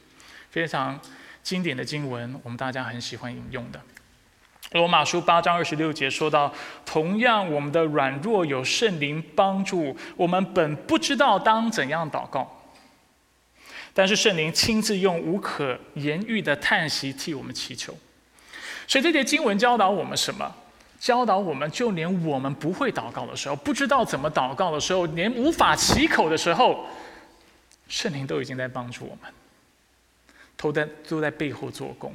[0.50, 1.00] 非常
[1.44, 3.80] 经典的经文，我们大家很喜欢引用的。
[4.72, 6.52] 罗马书八章二十六节说到
[6.86, 12.62] ：“同样，我们的软弱有圣灵帮助，我们本不知道当怎样祷告，
[13.94, 17.96] 但是圣灵亲自用无可言喻的叹息替我们祈求。”
[18.88, 20.56] 所以这节经文教导我们什么？
[21.00, 26.86] 教导我们，就连我们不会祷告的时候，不知道怎么祷告的时候，连无法启口的时候，
[27.88, 29.32] 圣灵都已经在帮助我们，
[30.58, 32.14] 都在都在背后做工。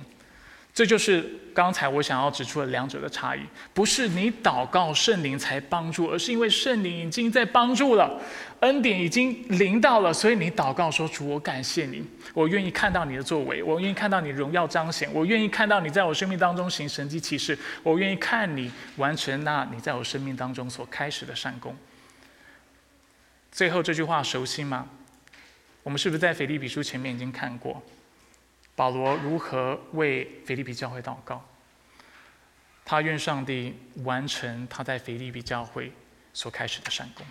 [0.73, 3.41] 这就是刚才我想要指出的两者的差异，
[3.75, 8.21] 不是你祷告圣灵才帮助，而是因为圣灵已经在帮助了，
[8.61, 21.77] 恩典已经临到了，所以你祷告说：“主，我感谢你，我愿意看到你的作为，我愿意看到你荣耀彰显，我愿意看到你在我生命当中行神迹奇事，我愿意看你完成那你在我生命当中所开始的善功。”
[23.51, 24.89] 最后这句话熟悉吗？
[25.83, 27.83] 我们是不是在腓立比书前面已经看过？
[28.75, 31.45] 保罗如何为腓立比教会祷告？
[32.85, 35.93] 他愿上帝完成他在腓立比教会
[36.33, 37.25] 所开始的善功，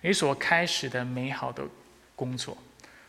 [0.00, 1.66] 你所开始的美好的
[2.14, 2.56] 工作，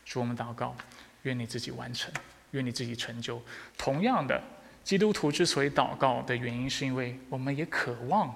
[0.04, 0.76] 主我们祷告，
[1.24, 2.12] 愿你自己完成，
[2.52, 3.40] 愿你自己成就。
[3.78, 4.42] 同样的，
[4.84, 8.34] 基督徒之所以祷告的原因，是因为我们也渴望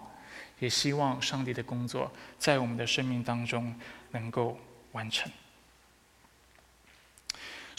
[0.60, 3.74] 也希望上帝的工作在我们的生命当中
[4.12, 4.60] 能够
[4.92, 5.32] 完成。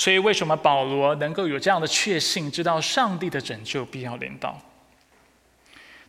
[0.02, 4.60] 所以，为什么保罗能够有这样的确信，知道上帝的拯救必要临到？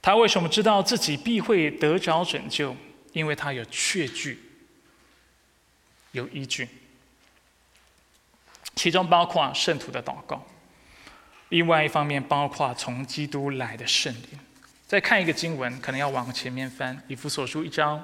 [0.02, 2.76] 他为什么知道自己必会得着拯救？
[3.12, 4.40] 因为他有确据，
[6.14, 6.68] 有依据。
[8.74, 10.44] 其中包括圣徒的祷告，
[11.50, 14.40] 另外一方面包括从基督来的圣灵。
[14.88, 18.04] 再看一个经文，可能要往前面翻，以弗所书一章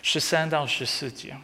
[0.00, 1.36] 十三到十四节。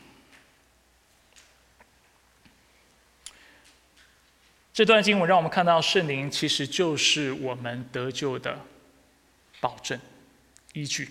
[4.75, 8.59] 这段经文让我们看到，圣灵其实就是我们得救的
[9.61, 9.97] 保证、
[10.73, 11.09] 依据，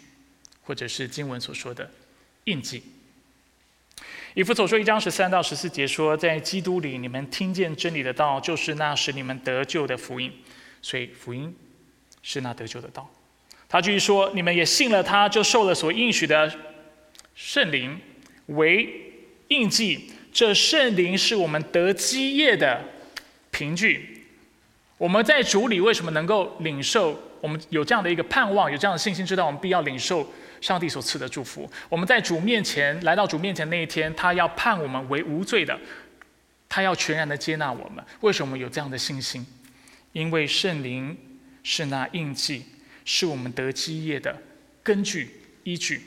[0.63, 1.89] 或者是经文所说的
[2.43, 2.84] 印记。
[4.34, 10.30] 以弗所说一章十三到十四节说，在基督里你们听见真理的道，就是那使你们得救的福音。
[10.82, 11.56] 所以福音
[12.21, 13.10] 是那得救的道。
[13.69, 16.54] 他继续说，你们也信了他，就受了所应许的
[17.34, 17.97] 圣灵
[18.47, 19.13] 为
[19.47, 20.12] 印记。
[20.34, 22.84] 这圣灵是我们得基业的
[23.63, 24.26] 凭据。
[24.97, 27.17] 我们在主里为什么能够领受？
[27.39, 30.28] 我们有这样的一个盼望，有这样的信心，知道我们必要领受。
[30.60, 35.78] 上帝所赐的祝福，我们在主面前来到主面前那一天，他要判我们为无罪的，
[36.69, 38.04] 他要全然的接纳我们。
[38.21, 39.45] 为什么有这样的信心？
[40.13, 41.17] 因为圣灵
[41.63, 42.65] 是那印记，
[43.04, 44.41] 是我们得基业的
[44.82, 46.02] 根据依据。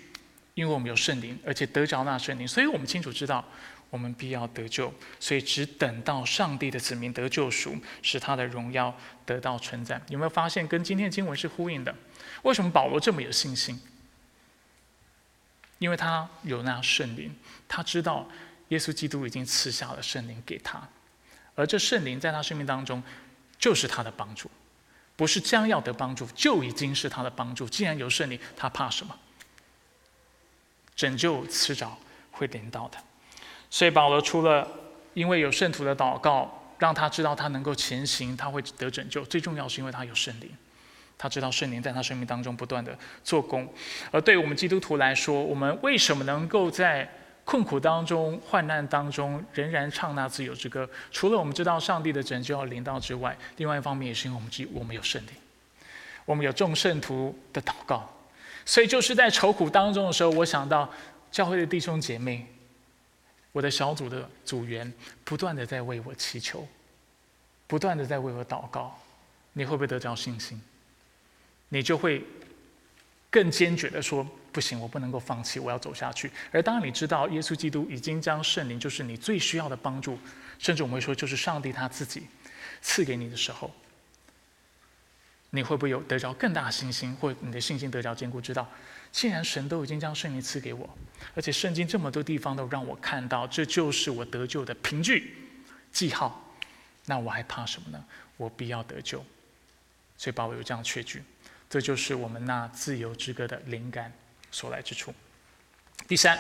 [0.55, 3.45] 因为我们有圣灵，而且得着那圣灵，所以我们清楚知道
[3.91, 4.93] 我们必要得救。
[5.21, 10.01] 所以只等到上帝的子民得救赎，使他的荣耀得到存在。
[10.09, 11.95] 有没有发现跟今天的经文是呼应的？
[12.43, 13.81] 为什么保罗这么有信心？
[15.79, 17.35] 因为他有那圣灵，
[17.69, 18.27] 他知道
[18.69, 20.89] 耶稣基督已经赐下了圣灵给他，
[21.55, 23.03] 而这圣灵在他生命当中
[23.59, 24.51] 就是他的帮助，
[25.17, 27.69] 不是将要得帮助，就已经是他的帮助。
[27.69, 29.19] 既然有圣灵，他怕什么？
[30.97, 31.99] 拯救迟早
[32.31, 32.97] 会临到的。
[33.71, 34.67] 所以保罗除了
[35.15, 40.51] 因为有圣徒的祷告，让他知道他能够前行，他会得拯救，最重要是因为他有圣灵。
[41.19, 43.67] 他知道圣灵在他生命当中不断的做工，
[44.11, 47.11] 而对我们基督徒来说，我们为什么能够在
[47.47, 50.87] 困苦当中、患难当中仍然唱那自由之歌？
[51.11, 55.31] 除了我们知道上帝的拯救要临到之外，另外一方面也是因为我们基我们有圣灵，
[56.27, 58.07] 我们有众圣徒的祷告，
[58.67, 60.93] 所以就是在愁苦当中的时候，我想到
[61.31, 62.47] 教会的弟兄姐妹，
[63.57, 64.93] 我的小组的组员
[65.25, 66.69] 不断的在为我祈求，
[67.67, 69.01] 不断的在为我祷告，
[69.55, 70.61] 你会不会得到信心？
[71.71, 72.23] 你就会
[73.31, 80.19] 更坚决的说：“不行，我不能够放弃，我要走下去。”而当你知道耶稣基督已经将圣灵，就是你最需要的帮助，
[80.59, 82.27] 甚至我们会说，就是上帝他自己
[82.83, 83.75] 赐给你的时候，
[85.57, 88.41] 你会不会有得着更大信心，或你的信心得着坚固？
[88.41, 88.71] 知道，
[89.11, 90.89] 既然神都已经将圣灵赐给我，
[91.35, 95.35] 而且圣经这么多地方都让我看到，这就是我得救的凭据
[95.91, 96.53] 记号，
[97.07, 98.05] 那我还怕什么呢？
[98.37, 99.25] 我必要得救，
[100.19, 101.23] 所以保罗有这样确据。
[101.69, 104.13] 这就是我们那自由之歌的灵感
[104.51, 105.13] 所来之处。
[106.07, 106.39] 第三，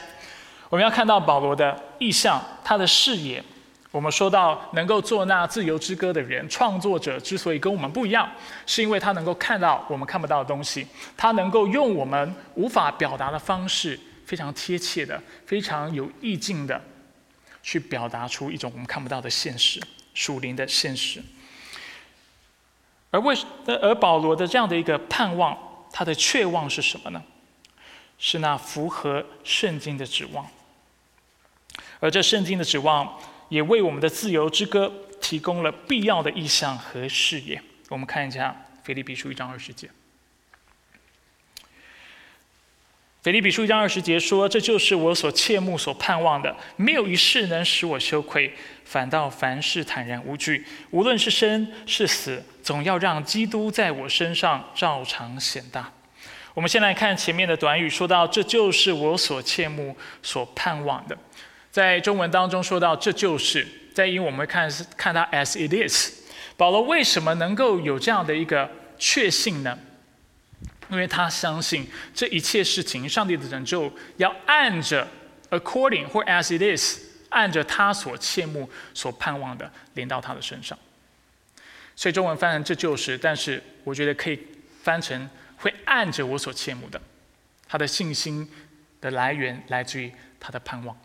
[0.68, 3.42] 我们要看到保罗的意向，他的视野。
[3.90, 8.30] 我们说到能够做那自由之歌的人，创作者之所以跟我们不一样，
[8.66, 16.82] 是因为他能够看到我们看不到的东西，他能够用我们无法表达的方式，非常贴切的、非常有意境的，
[17.62, 19.80] 去表达出一种我们看不到的现实，
[20.12, 21.22] 属灵的现实。
[23.12, 23.34] 而为
[23.66, 25.56] 而保罗的这样的一个盼望，
[25.90, 27.22] 他的确望是什么呢？
[28.18, 30.46] 是那符合圣经的指望。
[32.00, 37.60] 而这圣经的指望，也为我们的自由之歌提供了必要的意向和视野。
[37.88, 39.88] 我们看一下腓立比书一章二十节。
[43.22, 48.54] 腓立比书一章二十节说：“这就是我所切慕、所盼望的，没有一事能使我羞愧，
[48.84, 50.64] 反倒凡事坦然无惧。
[50.92, 55.92] 无论是生是死，总要让基督在我身上照常显大。”
[56.54, 61.18] 我们先来看前面的短语，说到：“这就是我所切慕、所盼望的。”
[61.76, 64.66] 在中文当中说到：“这就是”，在英文我们看
[64.96, 66.10] 看它 “as it is”。
[66.56, 68.66] 保罗为什么能够有这样的一个
[68.96, 69.78] 确信呢？
[70.88, 75.06] 因为他相信这一切事情，上帝的拯救要按着
[75.50, 76.98] according 或 as it is，
[77.28, 80.78] 按着他所切慕、所盼望的连到他的身上。
[81.94, 84.40] 所以中文翻成这就是，但是我觉得可以
[84.82, 86.98] 翻成会按着我所切慕的。
[87.68, 88.50] 他的信心
[88.98, 90.10] 的来源来自于
[90.40, 90.96] 他的盼望。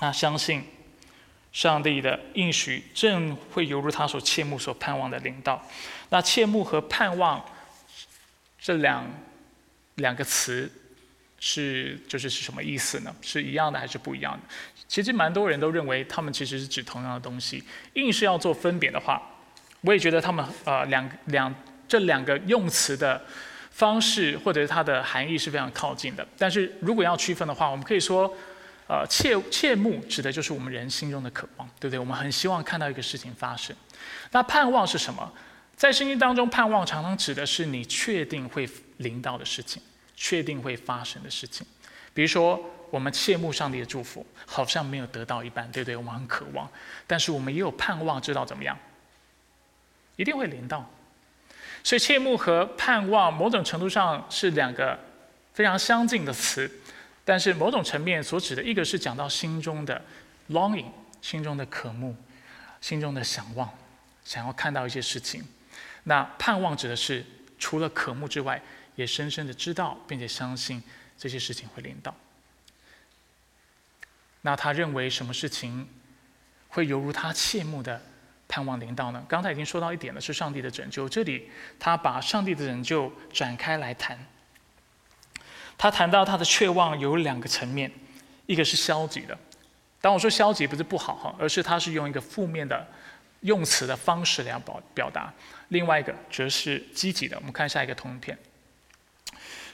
[0.00, 0.64] 他相信
[1.52, 5.64] 上帝的应许正会犹如他所切慕、所盼望的领导。
[6.08, 7.40] 那切慕和盼望。
[8.62, 9.10] 这两
[9.94, 10.70] 两个词
[11.38, 13.16] 是就是是什么意思呢？
[13.22, 14.40] 是一样的还是不一样的？
[14.86, 17.64] 其实蛮多人都认为他们其实是指同样的东西。
[17.94, 19.22] 硬是要做分别的话，
[19.80, 21.54] 我也觉得他们呃两两
[21.88, 23.24] 这两个用词的
[23.70, 26.28] 方式或者它的含义是非常靠近的。
[26.36, 28.30] 但是如果要区分的话，我们可以说，
[28.90, 31.98] 呃，切切慕指的就是我们人心中的渴望，对不对？
[32.00, 33.76] 我们很希望看到一个事情发生。
[34.32, 35.32] 那盼望是什么？
[35.76, 39.80] 在圣经当中，盼望常常指的是你确定会临到的事情，
[40.16, 41.64] 确定会发生的事情。
[42.12, 42.60] 比如说，
[42.90, 45.94] 我们切慕上帝的祝福，好像没有得到一般，对不对？
[45.96, 46.68] 我们很渴望，
[47.06, 48.76] 但是我们也有盼望，知道怎么样，
[50.16, 50.90] 一定会临到。
[51.84, 54.98] 所以，切慕和盼望某种程度上是两个
[55.54, 56.68] 非常相近的词，
[57.24, 60.02] 但是某种层面所指的一个是讲到心中的
[60.50, 60.86] longing，
[61.22, 62.16] 心中的渴慕，
[62.80, 63.70] 心中的想望，
[64.24, 65.44] 想要看到一些事情。
[66.04, 67.24] 那盼望指的是
[67.58, 68.60] 除了渴慕之外，
[68.96, 70.82] 也深深的知道并且相信
[71.16, 72.14] 这些事情会临到。
[74.40, 75.86] 那他认为什么事情
[76.68, 78.00] 会犹如他切慕的
[78.48, 79.22] 盼望临到呢？
[79.28, 81.06] 刚才已经说到一点了，是上帝的拯救。
[81.08, 84.18] 这里他把上帝的拯救展开来谈。
[85.80, 87.90] 他谈到他的确望有两个层面，
[88.44, 89.38] 一个是消极的。
[89.98, 92.86] 当我说消极不是不好哈，而是他是用一个负面的
[93.40, 95.32] 用词的方式来表表达。
[95.68, 98.36] 另外一个则是积极的，我们看下一个通片。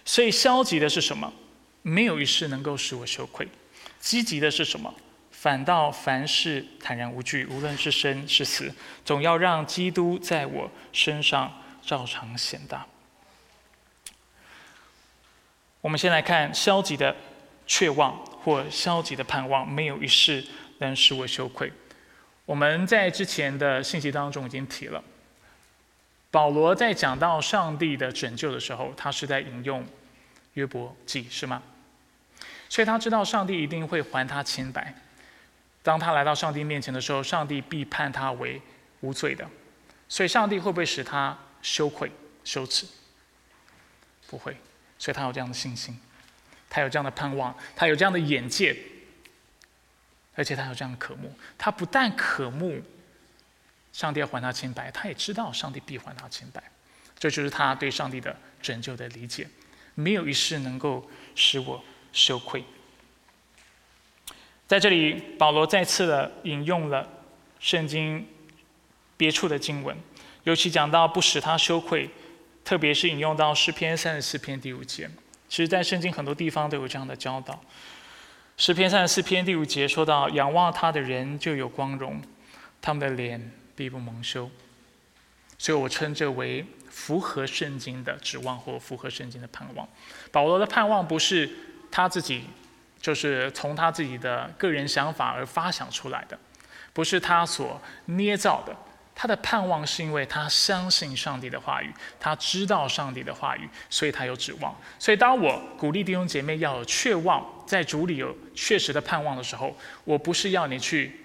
[0.04, 1.32] 所以消极的是什么？
[1.82, 3.48] 没有一事能够使我羞愧。
[3.98, 4.94] 积极的是什么？
[5.32, 8.72] 反倒凡事坦然无惧，无论是生是死，
[9.04, 11.52] 总要让基督在我身上
[11.82, 12.86] 照常显大。
[15.86, 17.14] 我们先来看消极的
[17.64, 18.12] 确望
[18.42, 20.44] 或消极的盼望，没有一事
[20.78, 21.72] 能使我羞愧。
[22.44, 25.00] 我们在之前的信息当中已经提了。
[26.32, 29.86] 保罗在讲到上帝的拯救的时候，他是在引用
[30.54, 31.62] 约伯记，是吗？
[32.68, 34.92] 所以他知道上帝一定会还他清白。
[35.84, 38.60] 当他来到上帝面前的时候，上帝必判他为
[39.02, 39.48] 无罪的。
[40.08, 42.10] 所以上帝会不会使他羞愧、
[42.42, 42.88] 羞耻？
[44.26, 44.56] 不会。
[44.98, 45.98] 所以他有这样的信心，
[46.68, 48.76] 他有这样的盼望，他有这样的眼界，
[50.34, 51.32] 而且他有这样的渴慕。
[51.56, 52.82] 他不但渴慕。
[53.92, 56.62] 上帝要还他清白，他也知道上帝必还他清白，
[57.18, 59.48] 这就是他对上帝的拯救的理解。
[59.94, 61.82] 没有一事能够使我
[62.12, 62.62] 羞愧。
[64.66, 67.08] 在这里，保罗再次的引用了
[67.58, 68.28] 圣经
[69.16, 69.96] 别处的经文，
[70.44, 72.10] 尤其讲到不使他羞愧，
[72.66, 75.08] 特别是引用到诗篇三十四篇第五节。
[75.48, 77.62] 其实，在圣经很多地方都有这样的教导。
[78.56, 82.20] 诗篇三十四篇第五节说到：“仰望他的人就有光荣，
[82.82, 84.50] 他们的脸。”必不蒙羞，
[85.58, 89.86] 所以我称这为符合圣经的指望或符合圣经的盼望。
[90.32, 91.46] 保罗的盼望不是
[91.90, 92.44] 他自己，
[92.98, 96.38] 就是从他自己的个人想法而发想出来的，
[96.94, 98.74] 不是他所捏造的。
[99.16, 104.72] 他的盼望是因为他相信上帝的话语，他知道上帝的话语，所以他有指望。
[104.98, 111.22] 所以当我鼓励弟兄姐妹要有确望，在主里有确实的盼望的时候，我不是要你去。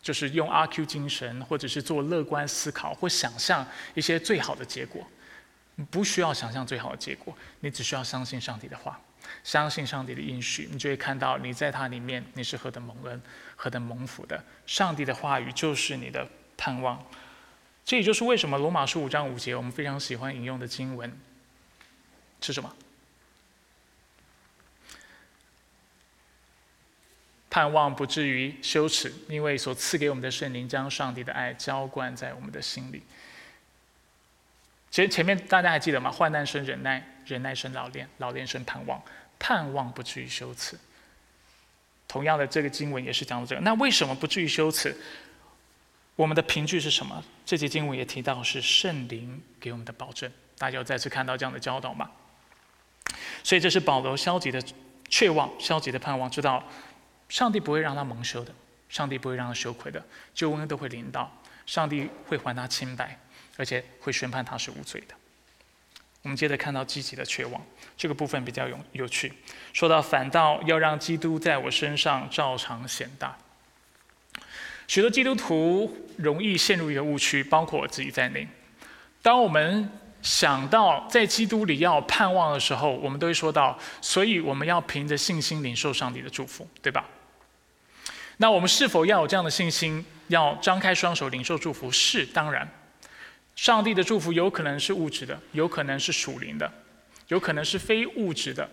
[0.00, 5.04] 就是用阿 Q 精神，或者是做乐观思考，或想象一些最好的结果。
[5.90, 9.00] 不需要想象最好的结果，你只需要相信上帝的话，
[9.42, 13.20] 相信上帝的应许，你就会看到你在他里面你是何等蒙恩、
[13.56, 14.40] 何等蒙福的。
[14.64, 16.24] 上帝的话语就是你的
[16.56, 17.04] 盼望。
[17.84, 21.16] 这也就是为什么罗马书五章五节我们非常喜欢引用的经文
[22.40, 22.74] 是什么？
[27.48, 33.02] 盼望不至于羞耻，因为所赐给我们的圣灵将上帝的爱浇灌在我们的心里。
[34.90, 36.10] 其实前面大家还记得吗？
[36.10, 39.02] 患难生忍耐，忍耐生老练，老练生盼望，
[39.38, 40.76] 盼望不至于羞耻。
[42.08, 43.60] 同样的，这个经文也是讲到这个。
[43.62, 44.94] 那为什么不至于羞耻？
[46.16, 47.22] 我们的凭据是什么？
[47.44, 50.30] 这节经文也提到是圣灵给我们的保证。
[50.58, 52.10] 大家有再次看到这样的教导吗？
[53.44, 54.60] 所以这是保罗消极的
[55.08, 56.64] 确望，消极的盼望，知道。
[57.28, 58.54] 上帝不会让他蒙羞的，
[58.88, 60.02] 上帝不会让他羞愧的，
[60.32, 61.30] 救恩都会临到，
[61.66, 63.18] 上帝会还他清白，
[63.56, 65.14] 而且会宣判他是无罪的。
[66.22, 67.60] 我们接着看到积极的绝望，
[67.96, 69.32] 这个部分比较有有趣。
[69.72, 73.36] 说到反倒要让基督在我身上照常显大。
[74.88, 78.46] 许多基督徒容易陷入一个误区，包括我自己在内。
[79.22, 79.90] 当我们
[80.22, 87.04] 想到在基督里要盼望的时候，我们都会说到，所以我们要凭着信心领受上帝的祝福，对吧？
[88.38, 91.90] 那我们是否要有这样的信心，要张开双手领受祝福？
[91.90, 92.68] 是，当然，
[93.54, 96.70] 上帝的祝福有可能是物质的，有可能是属灵的，
[97.28, 98.68] 有可能是非物质的，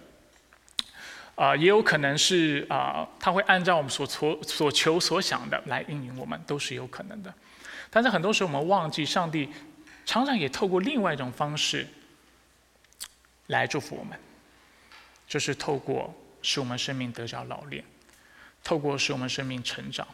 [1.36, 7.34] 啊，也有可能是啊，他会按照我们所求所求所想的来应允我们，都是有可能的。
[7.90, 9.50] 但是很多时候我们忘记，上帝
[10.06, 11.88] 常常也透过另外一种方式
[13.48, 14.18] 来祝福我们，
[15.28, 17.84] 就是透过使我们生命得着老练，
[18.64, 20.08] 透过使我们生命成长。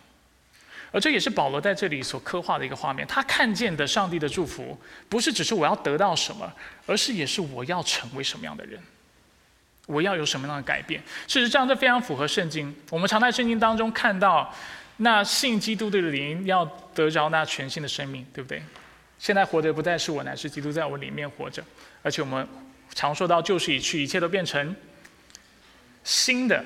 [0.92, 3.06] 而这也是保罗在这里所刻画的一个画面。
[3.06, 4.76] 他看见的上帝的祝福，
[5.08, 6.52] 不是只是我要得到什么，
[6.88, 8.82] 而是也是我要成为什么样的人，
[9.90, 11.02] 我要有什么样的改变。
[11.28, 12.74] 事实上，这非常符合圣经。
[12.92, 14.54] 我们常在圣经当中看到，
[14.98, 16.64] 那信基督的灵要
[16.94, 18.62] 得着那全新的生命，对不对？
[19.18, 21.64] 现在活着不再是我，乃是基督在我里面活着。
[22.04, 22.48] 而且我们
[22.94, 24.76] 常说到旧事已去，一切都变成
[26.04, 26.64] 新的。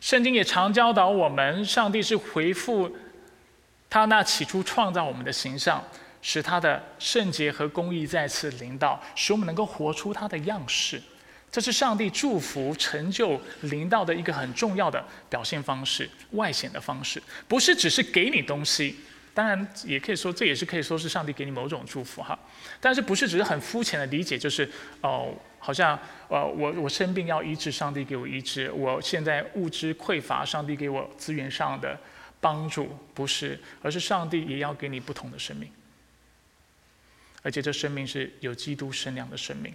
[0.00, 2.96] 圣经也常教导我们，上帝是回复。
[3.88, 5.82] 他那起初创造我们的形象，
[6.20, 11.00] 使他的圣洁和公义再次临到，使我们能够活出他的样式。
[11.56, 18.94] 这是上帝祝福、成就、临到的一个很重要的表现方式、外显的方式，不是只是给你东西。
[19.32, 22.38] 当然，也可以说这也是可以说是上帝给你某种祝福哈。
[22.78, 25.98] 但是不是只是很肤浅的理解，就是哦，好像
[26.28, 31.98] 呃我我生病要医治，上帝给我医治；我现在物质匮乏，上帝给我资源上的。
[32.38, 35.70] 帮助不是，而是上帝也要给你不同的生命，
[37.40, 39.72] 而且这生命是有基督生量的生命。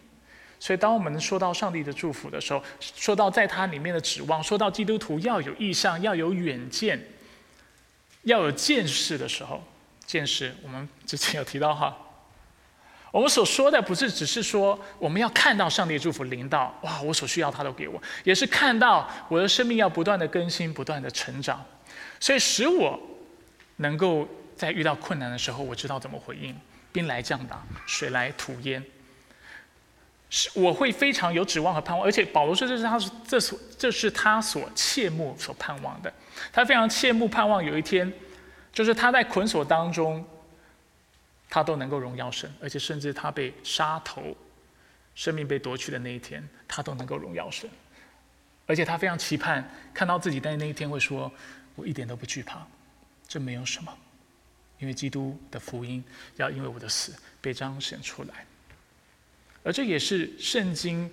[0.63, 7.03] 所以，当我们说到上帝的祝福的时候，说到在他里面的指望，说到基督徒要有意向、要有远见、
[8.21, 9.63] 要有见识的时候，
[10.05, 11.97] 见识我们之前有提到哈，
[13.11, 21.65] 我们所说的不是只是说我们要看到上帝祝福临到，哇，我所需要他都给我，也是看到我的生命要不断的更新、不断的成长。
[22.19, 22.99] 所以使我
[23.77, 26.55] 能够在遇到困难的时候，我知道怎么回应。
[26.91, 28.83] 兵来将挡，水来土掩，
[30.31, 32.03] 是我会非常有指望和盼望。
[32.03, 36.11] 而且保罗说，这是他这所这是他所切慕所盼望的。
[36.51, 38.11] 他非常切慕盼望有一天，
[38.73, 40.25] 就是他在捆锁当中，
[41.47, 44.35] 他都能够荣耀神，而且甚至他被杀头，
[45.13, 47.69] 生命被夺去的那一天，他都能够荣耀神。
[48.65, 51.31] 而且他非常期盼看到自己在那一天会说。
[51.73, 52.67] 我一点都不惧怕，
[53.29, 53.97] 这没有什么，
[54.77, 56.03] 因为基督的福音
[56.35, 58.45] 要因为我的死被彰显出来，
[59.63, 61.09] 而这也是圣经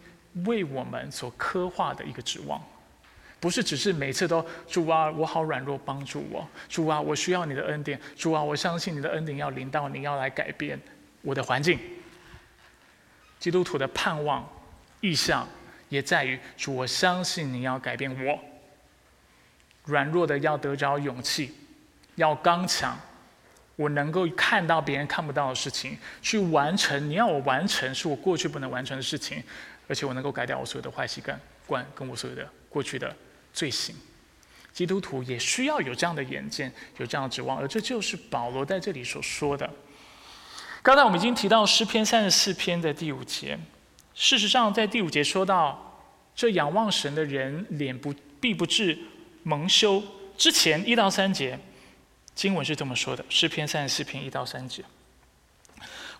[0.46, 2.62] 为我们所刻画的一个指望，
[3.40, 10.80] 不是只是每次都主啊，我好软弱，帮助我，主啊，我需要你的恩典，主啊，我相信你的恩典要临到，你要来改变
[11.22, 11.78] 我的环境。
[13.38, 14.48] 基督徒的盼望
[15.00, 15.46] 意向
[15.88, 18.38] 也在于主，我相信你要改变我。
[19.84, 21.54] 软弱的要得着勇气，
[22.16, 22.98] 要刚强。
[23.78, 27.08] 我能够看到别人看不到的事情，去完成。
[27.08, 29.40] 你要我完成，是我过去不能完成的事情，
[29.86, 33.14] 而且我能够改掉我所有的坏习惯，惯跟我所有的过去的
[33.52, 33.94] 罪行。
[34.72, 39.70] 基督徒也需要有这样的眼见，有这样的指望，而这就是保罗在这里所说的。
[40.82, 43.56] 刚才我们已经提到诗篇三十四篇的第五节，
[44.12, 46.02] 事实上在第五节说到，
[46.34, 48.98] 这仰望神的人脸不必不至。
[49.44, 50.02] 蒙羞
[50.36, 51.58] 之前一到三节，
[52.38, 54.84] 经文是这么说的：诗篇三十四篇一到三节，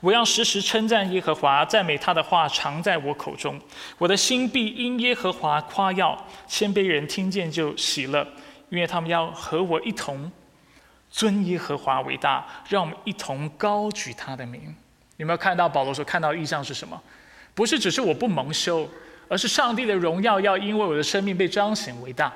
[0.01, 3.57] 我要时时称赞耶和华，赞美他的话常在我口中。
[3.99, 8.27] 我的心必因耶和华夸耀，谦卑人听见就喜乐，
[8.69, 10.29] 因为他们要和我一同
[11.09, 14.75] 尊耶和华为大，让我们一同高举他的名。
[15.19, 17.01] 有没有看到保罗所看到的意象是什么？
[17.55, 18.91] 不是只是我不蒙羞，
[19.29, 22.33] 而是上帝的荣耀要因为我的生命被彰显为大。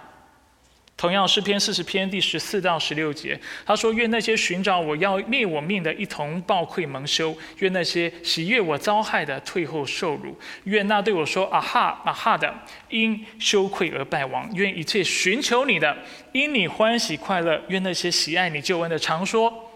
[1.03, 3.36] 同样诗篇四十篇第十四到十六节，
[3.66, 10.30] 他说：“愿那些寻找我要灭我命的，一同暴愧蒙羞；愿那些喜悦我遭害的，退后受辱；
[10.62, 12.55] 愿那对我说啊哈啊哈的，
[12.88, 15.96] 因羞愧而败亡；愿一切寻求你的，
[16.30, 19.72] 因你欢喜快乐；愿那些喜爱你救恩的，常说：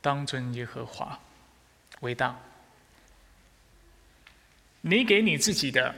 [0.00, 1.18] 当尊耶和华
[2.02, 2.38] 为大。
[4.82, 5.92] 你给你自己的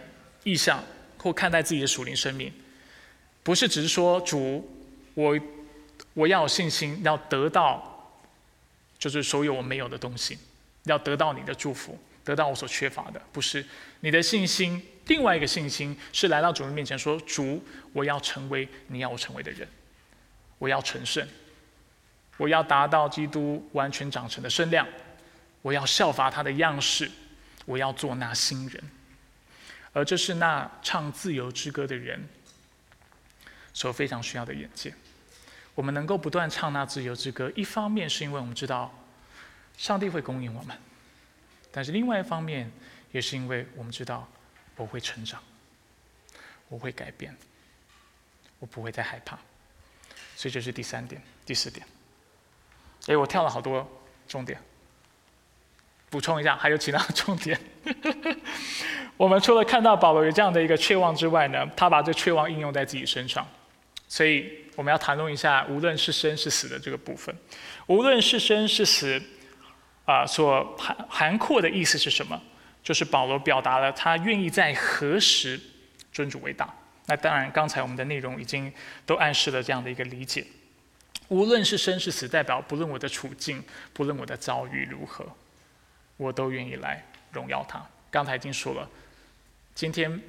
[0.44, 0.82] 意向，
[1.18, 2.50] 或看待自己的属灵生命。”
[3.42, 4.68] 不是只是说主，
[5.14, 5.38] 我
[6.14, 8.12] 我要有信心，要得到，
[8.98, 10.38] 就是所有我没有的东西，
[10.84, 13.20] 要得到你的祝福，得到我所缺乏的。
[13.32, 13.64] 不是
[14.00, 17.62] 你的信心，另外一个信心是来到主人面前说：主，
[17.92, 19.66] 我要成为你要我成为的人，
[20.58, 21.26] 我要成圣，
[22.36, 24.86] 我要达到基督完全长成的身量，
[25.62, 27.10] 我要效法他的样式，
[27.64, 28.84] 我要做那新人。
[29.92, 32.28] 而这是那唱自由之歌的人。
[33.72, 34.92] 所非常需要的眼界，
[35.74, 38.92] 我们能够不断唱那自由之歌，一方面是因为我们知道
[39.76, 40.76] 上帝会供应我们，
[41.70, 42.70] 但是另外一方面
[43.12, 44.28] 也是因为我们知道
[44.76, 45.40] 我会成长，
[46.68, 47.36] 我会改变，
[48.58, 49.38] 我不会再害怕。
[50.36, 51.86] 所以这是第三点，第四点。
[53.06, 53.86] 哎，我跳了好多
[54.26, 54.60] 重点，
[56.08, 57.60] 补充一下，还有其他的重点。
[59.16, 63.46] 我们除了看到保罗有这样的一个确望之外呢，他把这确望应用在自己身上。
[64.10, 67.32] 所以我们要谈论一下，无论是生是死的这个部分。
[67.86, 69.22] 无论是生是死，
[70.04, 72.42] 啊，所涵涵括的意思是什么？
[72.82, 75.60] 就是保罗表达了他愿意在何时
[76.10, 76.74] 尊主为大。
[77.06, 78.72] 那当然，刚才我们的内容已经
[79.06, 80.44] 都暗示了这样的一个理解。
[81.28, 85.24] 无论是生是死，代表不论我的处境，不论我的遭遇如何，
[86.16, 87.80] 我都愿意来荣耀他。
[88.10, 88.90] 刚才已经说了，
[89.72, 90.20] 今天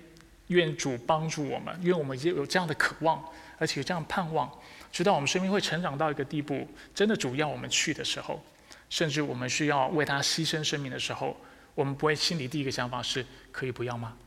[0.48, 3.24] 愿主帮助我们，愿我们也有这样的渴望，
[3.62, 4.52] 而且这样盼望，
[4.92, 8.42] 直到我们生命会成长到一个地步，真的主要我们去的时候，
[8.90, 11.38] 甚至我们需要为他牺牲生命的时候，
[11.76, 14.18] 我们不会心里第一个想法是可以不要吗？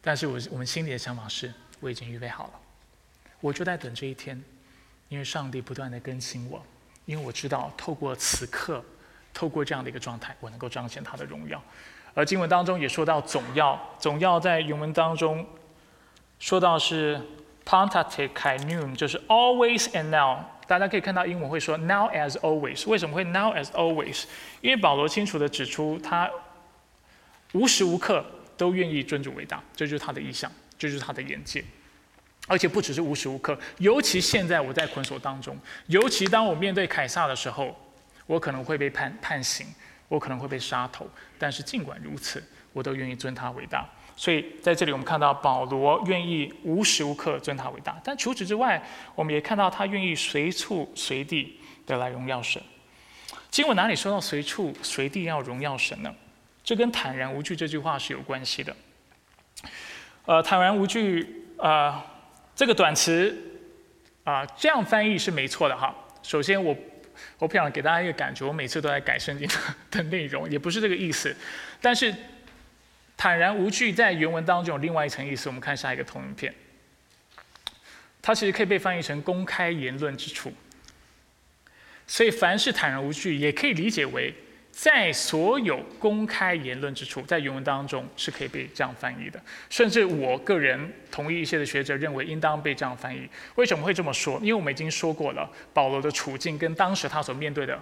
[0.00, 2.52] 但是我我们心里的想法是我已经预备好了，
[3.40, 4.40] 我就在等这一天。
[5.08, 6.60] 因为上帝不断的更新我，
[7.04, 8.84] 因为我知道透过此刻，
[9.32, 11.62] 透过这样的一个状态，我能够彰显他的荣耀。
[12.12, 15.46] 而经文当中也说到总要，总要在原文当中
[16.40, 17.20] 说到是
[17.66, 20.38] pantate kai noon，就是 always and now。
[20.68, 22.88] 大家可以看到英文会说 now as always。
[22.88, 24.24] 为什么会 now as always？
[24.60, 26.30] 因为保罗清楚的指出，他
[27.52, 28.24] 无时无刻
[28.56, 31.62] 都愿意尊主为大，这就是他的意向，这就是他的眼界。
[32.48, 37.76] 而且不只是无时无刻，尤其现在我在捆锁当中，尤其当我面对凯撒的时候，
[38.26, 39.66] 我可能会被判判刑，
[40.08, 41.08] 我可能会被杀头。
[41.38, 42.40] 但是尽管如此，
[42.72, 43.88] 我都愿意尊他为大。
[44.16, 48.00] 所以在这里我们看到保罗愿意无时无刻尊他为大。
[48.02, 48.82] 但除此之外，
[49.14, 52.60] 我们也看到他愿意随处随地的来荣耀神。
[53.50, 56.12] 经文哪里说到随处随地要荣耀神呢？
[56.64, 58.74] 这跟坦然无惧这句话是有关系的。
[60.24, 62.04] 呃，坦然无惧啊。
[62.56, 63.36] 这个短词
[64.24, 65.94] 啊，这样翻译是没错的哈。
[66.22, 66.74] 首先，我
[67.38, 69.46] 我不想给大家一个感觉，我每次都在改圣经
[69.90, 71.36] 的 内容，也不是这个意思。
[71.82, 72.14] 但是，
[73.16, 75.48] 坦然无惧在原文当中有另外一层意思。
[75.48, 76.54] 我们看下一个投影片，
[78.20, 80.52] 它其实可以被翻译成公开言论之处。
[82.06, 84.34] 所以，凡是坦然无惧，也可以理解为。
[84.70, 89.40] 在所有公开言论之处，在原文当中是可以被这样翻译的。
[89.70, 93.26] 甚至我个人同意一些的学者认为，应当被这样翻译。
[93.54, 94.38] 为什么会这么说？
[94.40, 97.80] 因为我们已经说过了，保罗的处境跟当时他所面对的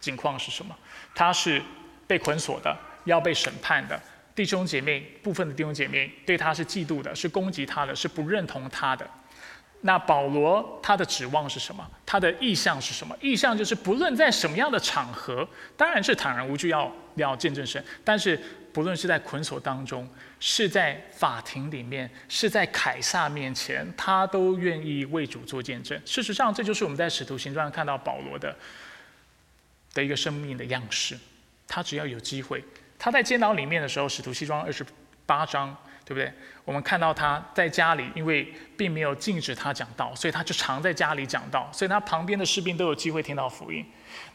[0.00, 0.76] 境况是什么？
[1.14, 1.62] 他是
[2.08, 4.02] 被捆锁的，要被审判的。
[4.34, 9.08] 弟兄姐妹，部分的弟兄姐妹对他是嫉妒的，是攻击他的，是不认同他的。
[9.82, 11.90] 那保罗他的指望是什么？
[12.04, 13.16] 他的意向是什么？
[13.20, 17.82] 意向就是不论在什么样的场合，当然是坦然无惧要要见证神。
[18.04, 18.38] 但是
[18.74, 20.06] 不论是在捆锁当中，
[20.38, 25.98] 是在法庭里面，是在凯撒面前，他都愿意为主做见证。
[26.04, 28.54] 事实上，这就是我们在使徒行传看到保罗的
[29.94, 31.18] 的一个生命的样式。
[31.66, 32.62] 他只要有机会，
[33.00, 34.86] 他在监牢里面的时候，使徒行传二十
[35.26, 35.76] 八章。
[36.02, 36.32] 对不对？
[36.64, 43.86] 我们看到他在家里，因为并没有禁止他讲道，所以他就常在家里讲道，所以他旁边的士兵都有机会听到福音。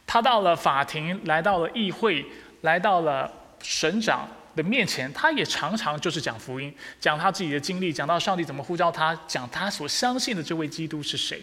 [0.07, 2.25] 他到了法庭，来到了议会，
[2.61, 3.29] 来到了
[3.61, 11.41] 省长的面前，他也常常就是讲福音，讲他自己的经历，讲到上帝怎么呼召他，讲他所相信的这位基督是谁。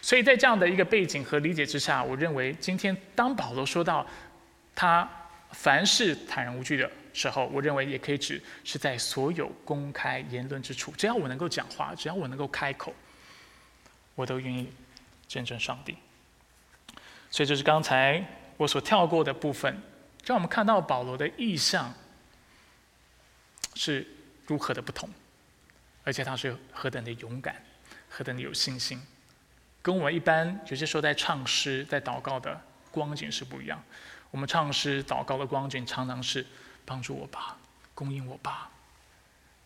[0.00, 4.06] 所以在这样的一个背景和理解之下，我认为今天当保罗说到
[4.74, 5.06] 他
[5.54, 6.90] 凡是坦然无惧的。
[7.16, 12.92] 时候，我认为也可以指是在所有公开言论之处，只要我能够讲话，只要我能够开口，
[14.16, 14.68] 我都愿意
[15.28, 15.96] 见证上帝。
[17.30, 18.20] 所以这是刚才
[18.56, 19.80] 我所跳过的部分，
[20.26, 21.94] 让我们看到保罗的意向
[23.76, 24.04] 是
[24.46, 25.08] 如何的不同，
[26.02, 27.62] 而且他是何等的勇敢，
[28.08, 29.00] 何等的有信心，
[29.80, 33.80] 跟我们一般有些时候在唱诗、在祷告的光景是不一样。
[34.34, 36.44] 我们唱诗、祷告的光景常常是。
[36.86, 37.56] 帮助我吧，
[37.94, 38.68] 供应我吧，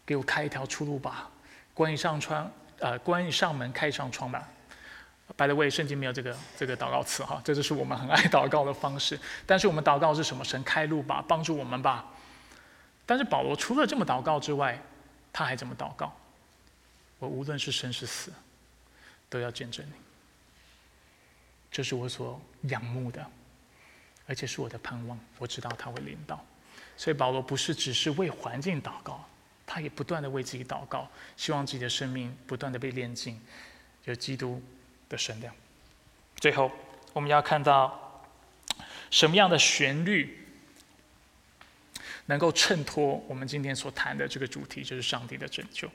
[0.07, 1.29] 给我开一条出路吧，
[1.75, 2.49] 关一扇窗，
[2.79, 4.49] 呃，关一扇门，开一扇窗吧。
[5.37, 9.19] By the way，圣经没有这个这个祷告词哈，这就是我们很爱祷告的方式。
[9.45, 10.45] 但是我们祷告是什么？
[10.45, 12.07] 神开路吧，帮助我们吧。
[13.05, 14.81] 但是保罗除了这么祷告之外，
[15.33, 16.15] 他还怎么祷告？
[17.19, 18.33] 我无论是生是死，
[19.29, 19.93] 都要见证你。
[21.69, 23.29] 这是我所仰慕的，
[24.29, 25.19] 而且是我的盼望。
[25.39, 26.47] 我知道他会领导。
[26.97, 29.29] 所以保罗不是只是为环境祷告，
[29.67, 33.41] 他也不断的为自己祷告，希望自己的生命不断的被炼净，
[34.05, 34.63] 有基督
[35.09, 35.55] 的神量。
[36.37, 36.71] 最后，
[37.13, 38.25] 我们要看到
[39.11, 40.45] 什么样的旋律，
[42.27, 45.89] 能够衬托我们今天所谈的这个主题，就是上帝的拯救。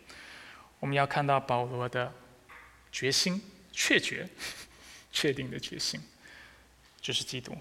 [0.80, 2.14] 我们要看到保罗的
[2.92, 4.28] 决心、确决、
[5.12, 6.02] 确定的决心，
[7.02, 7.58] 就是基督。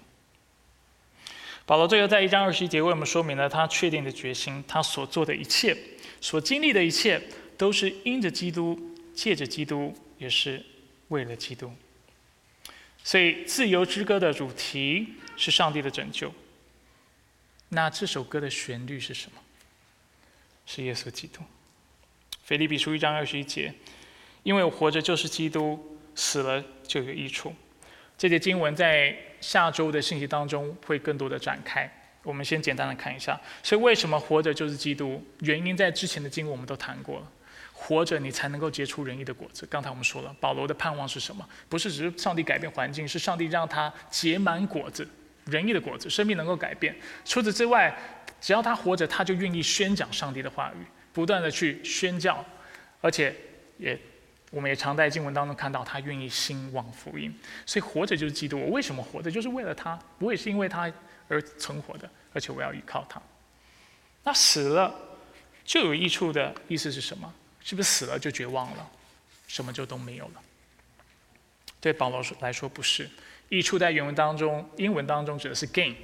[1.65, 5.75] 保罗最后在一章二十一节为我们说明了他确定的决心，他所做的一切、
[6.19, 7.21] 所经历的一切，
[7.57, 8.77] 都是因着基督、
[9.13, 10.61] 借着基督，也是
[11.07, 11.71] 为了基督。
[13.01, 15.07] 所以，自由之歌的主题
[15.37, 16.33] 是上帝的拯救。
[17.69, 19.39] 那这首歌的旋律是什么？
[20.65, 21.41] 是耶稣基督。
[22.43, 23.73] 腓立比书一章二十一节，
[24.43, 27.55] 因为我活着就是基督，死了就有益处。
[28.17, 31.91] 这节经文在下周的信息当中会更多的展开。
[32.23, 33.37] 我们先简单的看一下。
[33.61, 35.21] 所以为什么活着就是基督？
[35.41, 37.29] 原因在之前的经文我们都谈过了。
[37.73, 39.67] 活着你才能够结出仁义的果子。
[39.69, 41.45] 刚才我们说了，保罗的盼望是什么？
[41.67, 45.05] 不是只是上帝改变环境，是上帝让他结满果子，
[45.47, 46.95] 仁义的果子，生命能够改变。
[47.25, 47.93] 除此之外，
[48.39, 52.45] 只要他活着，他就愿意宣讲上帝的话语，不断的去宣教，
[53.01, 53.35] 而且
[53.77, 53.99] 也。
[54.53, 57.35] 我们也常在经文当中看到他愿意兴旺福音，
[57.65, 58.59] 所以活着就是基督。
[58.59, 59.31] 我为什么活着？
[59.31, 59.97] 就是为了他。
[60.19, 60.91] 我也是因为他
[61.27, 63.19] 而存活的，而且我要依靠他。
[64.23, 64.93] 那死了
[65.65, 67.33] 就有益处的意思是什么？
[67.61, 68.87] 是不是死了就绝望了，
[69.47, 70.41] 什么就都没有了？
[71.81, 73.09] 对保罗说来说不是。
[73.49, 75.95] 益处在原文当中，英文当中指的是 gain，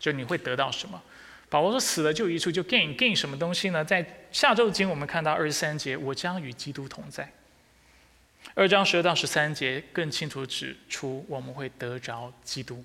[0.00, 1.00] 就你会得到什么？
[1.48, 3.84] 保罗说死了就有益处，就 gain gain 什么东西呢？
[3.84, 7.30] 在下周经我们看到二十三节，我将与基督同在。
[8.56, 12.84] 二章十二到十三节更清楚指出，我们会得着基督，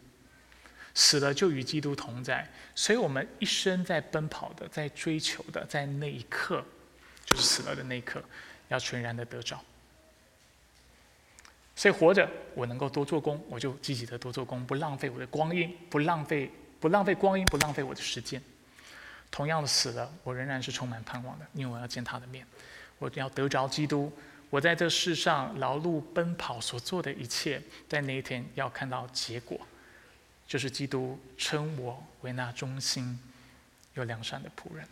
[0.95, 2.49] 死了就与基督同在。
[2.73, 6.65] 所以，我们一生在奔跑的，在追求的，在那一刻，
[7.23, 8.23] 就是死了的那一刻，
[8.69, 9.63] 要全然的得着。
[11.75, 18.41] 所以，活着我能够多做工，我就积极的多做工，不浪费我的光阴，不浪费不浪费光阴，不浪费我的时间。
[19.29, 22.43] 同样的，死了我仍然是充满盼望的，因为我要见他的面，
[22.97, 24.11] 我要得着基督。
[24.49, 29.59] 我在这世上劳碌奔跑所做的一切，在那一天要看到结果，
[30.47, 33.19] 就是基督称我为那忠心
[33.93, 34.87] 又良善的仆人。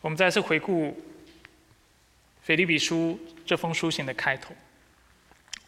[0.00, 0.96] 我们再次回顾
[2.44, 4.54] 腓立比书这封书信的开头，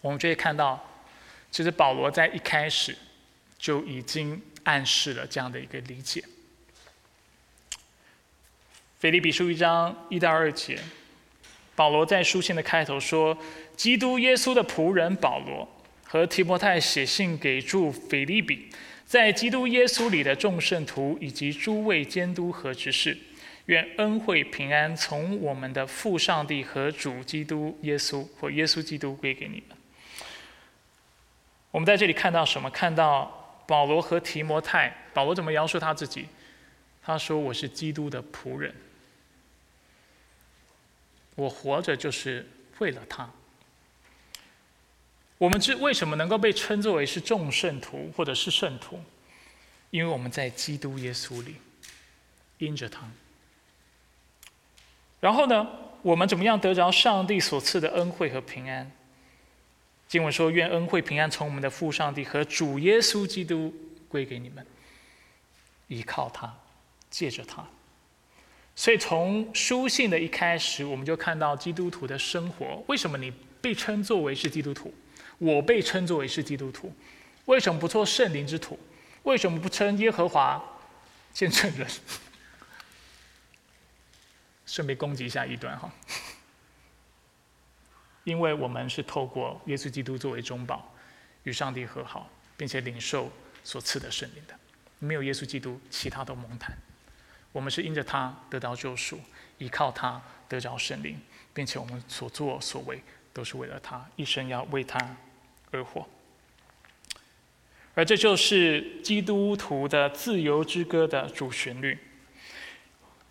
[0.00, 0.88] 我们就会看到，
[1.50, 2.96] 其实保罗在一开始
[3.58, 6.24] 就已经暗示了这样的一个理解。
[9.00, 10.80] 腓立比书一章一到二节。
[11.76, 13.36] 保罗在书信的开头说
[13.76, 15.68] ：“基督耶稣的仆人保罗
[16.04, 18.68] 和提摩太写信给住腓利比，
[19.04, 23.18] 在基督耶稣里的众圣徒以及诸位监督和执事，
[23.66, 29.76] 愿恩惠平安从我们的父上帝和主基督耶稣或耶稣基督归给你们。”
[31.72, 32.70] 我们在这里看到什么？
[32.70, 34.96] 看到保罗和提摩太。
[35.12, 36.26] 保罗怎么描述他自己？
[37.02, 38.72] 他说：“我是基督的仆人。”
[41.34, 43.28] 我活着就是为了他。
[45.38, 49.02] 我们之为什么能够被称作为是众圣徒或者是圣徒？
[49.90, 51.56] 因为我们在基督耶稣里，
[52.58, 53.08] 因着他。
[55.20, 55.66] 然后呢，
[56.02, 58.90] 我们怎么样得着上帝所赐的恩惠和平安？
[60.06, 63.74] 经文说：“愿恩惠平安从我们的父上帝和主耶稣基督
[64.08, 64.64] 归给你们。”
[65.88, 66.54] 依靠他，
[67.10, 67.66] 借着他。
[68.76, 72.82] 所以，从书信的一开始，我们就看到基督徒的生活。
[72.88, 74.92] 为什么你被称作为是基督徒？
[75.38, 76.92] 我被称作为是基督徒，
[77.44, 78.78] 为什么不做圣灵之徒？
[79.22, 80.62] 为什么不称耶和华
[81.32, 81.86] 见证人？
[84.66, 85.92] 顺便攻击一下一段哈，
[88.24, 90.92] 因为我们是透过耶稣基督作为中保，
[91.44, 93.30] 与上帝和好，并且领受
[93.62, 94.54] 所赐的圣灵的。
[94.98, 96.76] 没有耶稣基督，其他都蒙谈。
[97.54, 99.20] 我们是因着他得到救赎，
[99.58, 101.16] 依靠他得着圣灵，
[101.52, 103.00] 并且我们所作所为
[103.32, 105.16] 都是为了他，一生要为他
[105.70, 106.04] 而活。
[107.94, 111.96] 而这就是基督徒的自由之歌的主旋律。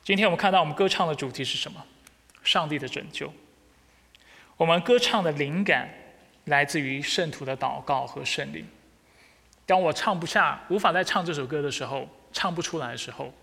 [0.05, 1.85] 今天我们看到我们歌唱的主题是什么？
[2.45, 3.33] 上帝的拯救。
[4.55, 5.93] 我们歌唱的灵感
[6.45, 8.65] 来自于圣徒的祷告和圣灵。
[9.65, 13.33] 当我唱不下、无法再唱这首歌的时候，唱不出来的时候。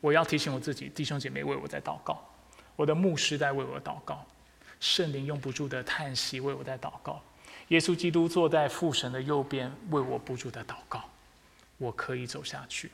[0.00, 2.22] 我要提醒我自己，弟兄姐妹为我在祷告，
[2.76, 4.24] 我的牧师在为我祷告，
[4.78, 7.20] 圣灵用不住的叹息为我在祷告，
[7.68, 11.04] 耶稣基督坐在父神的右边为我不住的祷告，
[11.78, 12.90] 我可以走下去，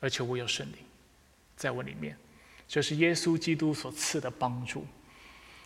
[0.00, 0.78] 而且我有圣灵
[1.56, 2.16] 在我里面，
[2.66, 4.84] 这是耶稣基督所赐的帮助，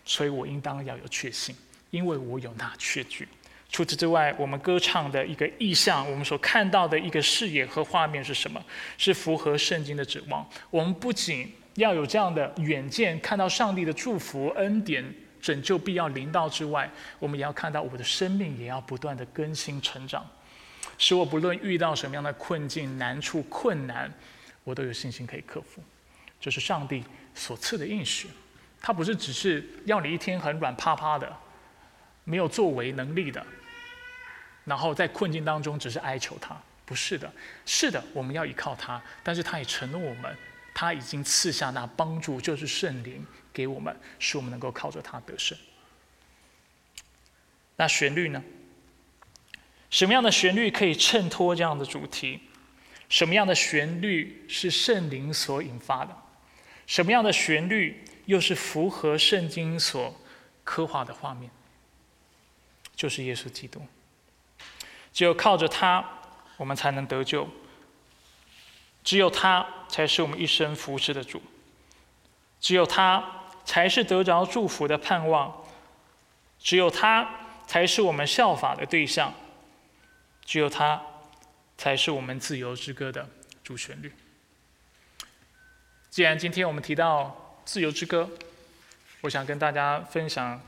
[0.05, 1.55] 所以我应当要有确信，
[1.89, 3.27] 因为我有那确据，
[3.75, 8.63] 除此之外，我们歌唱的一个意象，我们所看到的一个视野和画面是什么？
[8.97, 10.49] 是符合圣经的指望。
[10.71, 15.03] 我们不仅要有这样的远见，看到上帝的祝福、恩典、
[15.41, 20.25] 拯救必要临到之外，我们也要看到我的生命也要不断的更新成长，
[20.97, 24.09] 使我不论遇到什么样的困境、难处、困难，
[24.63, 25.83] 我都有信心可以克服。
[26.39, 27.03] 这是上帝
[27.33, 28.29] 所赐的应许，
[28.79, 31.29] 他不是只是要你一天很软趴趴的，
[32.23, 33.45] 没有作为能力的。
[34.65, 37.31] 然后在困境当中，只是哀求他，不是的，
[37.65, 40.35] 是的，我们要依靠他，但是他也承诺我们，
[40.73, 45.57] 他已经赐下那帮助，就是圣灵给我们，使我们能够靠着他得胜。
[47.77, 48.43] 那旋律呢？
[49.91, 52.41] 什么样的旋律可以衬托这样的主题？
[53.07, 56.17] 什么样的旋律是圣灵所引发的？
[56.87, 60.19] 什么样的旋律又是符合圣经所
[60.63, 61.51] 刻画的画面？
[62.95, 63.85] 就是耶稣基督。
[65.15, 66.03] 只有靠着他，
[66.57, 67.47] 我们才能得救。
[69.01, 71.41] 只有他才是我们一生服侍的主。
[72.59, 73.23] 只有他
[73.63, 75.63] 才是得着祝福的盼望。
[76.59, 77.29] 只有他
[77.65, 79.33] 才是我们效法的对象。
[80.43, 81.01] 只有他
[81.77, 83.29] 才是我们自由之歌的
[83.63, 84.13] 主旋律。
[86.09, 88.29] 既然今天我们提到自由之歌，
[89.21, 90.61] 我想跟大家分享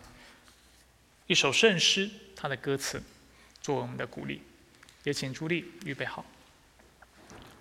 [1.26, 3.04] 一首圣诗，它的歌词。
[3.68, 4.42] 做我们的鼓励，
[5.04, 6.24] 也请朱莉预备好。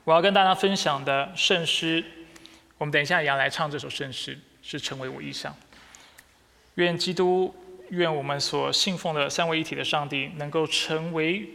[0.04, 2.04] 我要跟大家分享的圣诗，
[2.78, 5.52] 我们等一下也要来唱这首圣诗，是成为我意象。
[6.76, 7.52] 愿基督，
[7.88, 11.50] 愿我们所信奉的三位一体的上帝，能够成为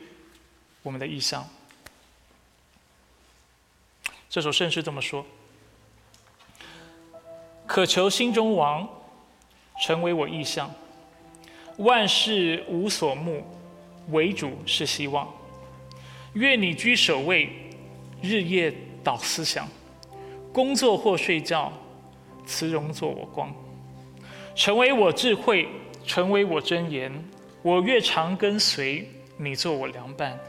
[0.83, 1.47] 我们的意象。
[4.29, 5.25] 这首圣诗这么说：
[7.65, 8.85] 渴求心中王，
[9.81, 10.69] 成为我意象，
[11.77, 13.59] 万事无所慕。
[14.11, 15.27] 为主是希望，
[16.33, 17.49] 愿你居首位，
[18.21, 19.67] 日夜导思想，
[20.53, 21.71] 工作或睡觉，
[22.45, 23.53] 慈容做我光，
[24.55, 25.67] 成为我智慧，
[26.05, 27.11] 成为我真言。
[27.63, 29.07] 我越常跟随
[29.37, 30.39] 你，做我良伴。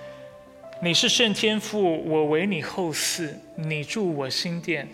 [0.83, 3.31] 你是圣天父，我为你后嗣。
[3.57, 4.89] 你住我心殿，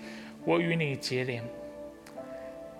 [0.45, 1.43] 我与你结连。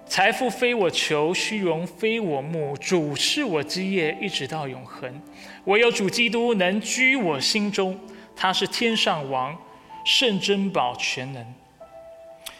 [0.09, 5.21] 财富非我求，虚荣非我慕，主是我基业，一直到永恒。
[5.67, 7.99] 唯有主基督能居我心中，
[8.35, 9.57] 他是天上王，
[10.05, 11.55] 圣珍宝全能，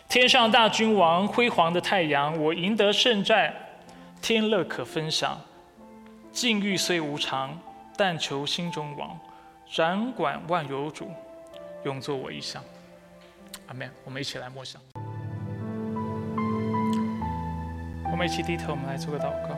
[0.09, 2.39] 天上大君王，辉煌的太阳。
[2.39, 3.53] 我赢得胜战，
[4.21, 5.41] 天乐可分享。
[6.31, 7.59] 境遇虽无常，
[7.97, 9.19] 但求心中王，
[9.73, 11.11] 掌管万有主，
[11.85, 12.63] 永作我一想。
[13.67, 13.91] 阿门。
[14.05, 14.81] 我们一起来默想。
[18.19, 19.55] 我们一起低头，我们来做个祷告。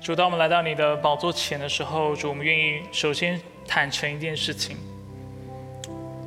[0.00, 4.76] 主，当我们来到你的宝座前的时候，主，我们愿意首先坦诚一件事情，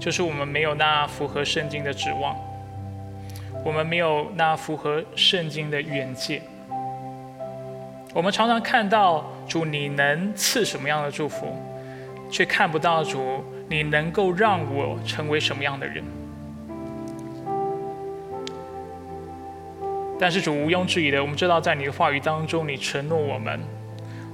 [0.01, 2.35] 就是我们没有那符合圣经的指望，
[3.63, 6.41] 我们没有那符合圣经的远见。
[8.13, 11.55] 我们常常看到主，你能赐什么样的祝福？
[12.29, 16.03] 却看不到主，你能够让我成为什么样的人？
[20.17, 23.59] 但是主毋庸置疑的，我们知道在你的话语当中，你承诺我们，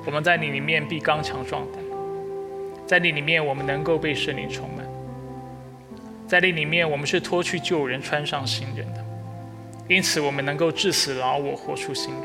[0.05, 1.81] 我们在你里面必刚强壮胆，
[2.85, 4.85] 在你里面我们能够被圣灵充满，
[6.27, 9.03] 在你里面我们是脱去旧人，穿上新人的，
[9.87, 12.23] 因此我们能够致死老我，活出新人。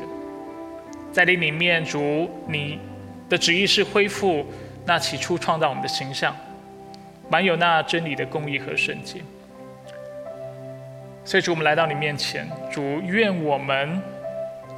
[1.11, 2.79] 在你里面，主你
[3.27, 4.45] 的旨意是恢复。
[4.87, 6.33] 那起初创造我们的形象，
[7.29, 9.19] 满有那真理的公义和圣洁。
[11.25, 14.01] 所以主，我们来到你面前，主愿我们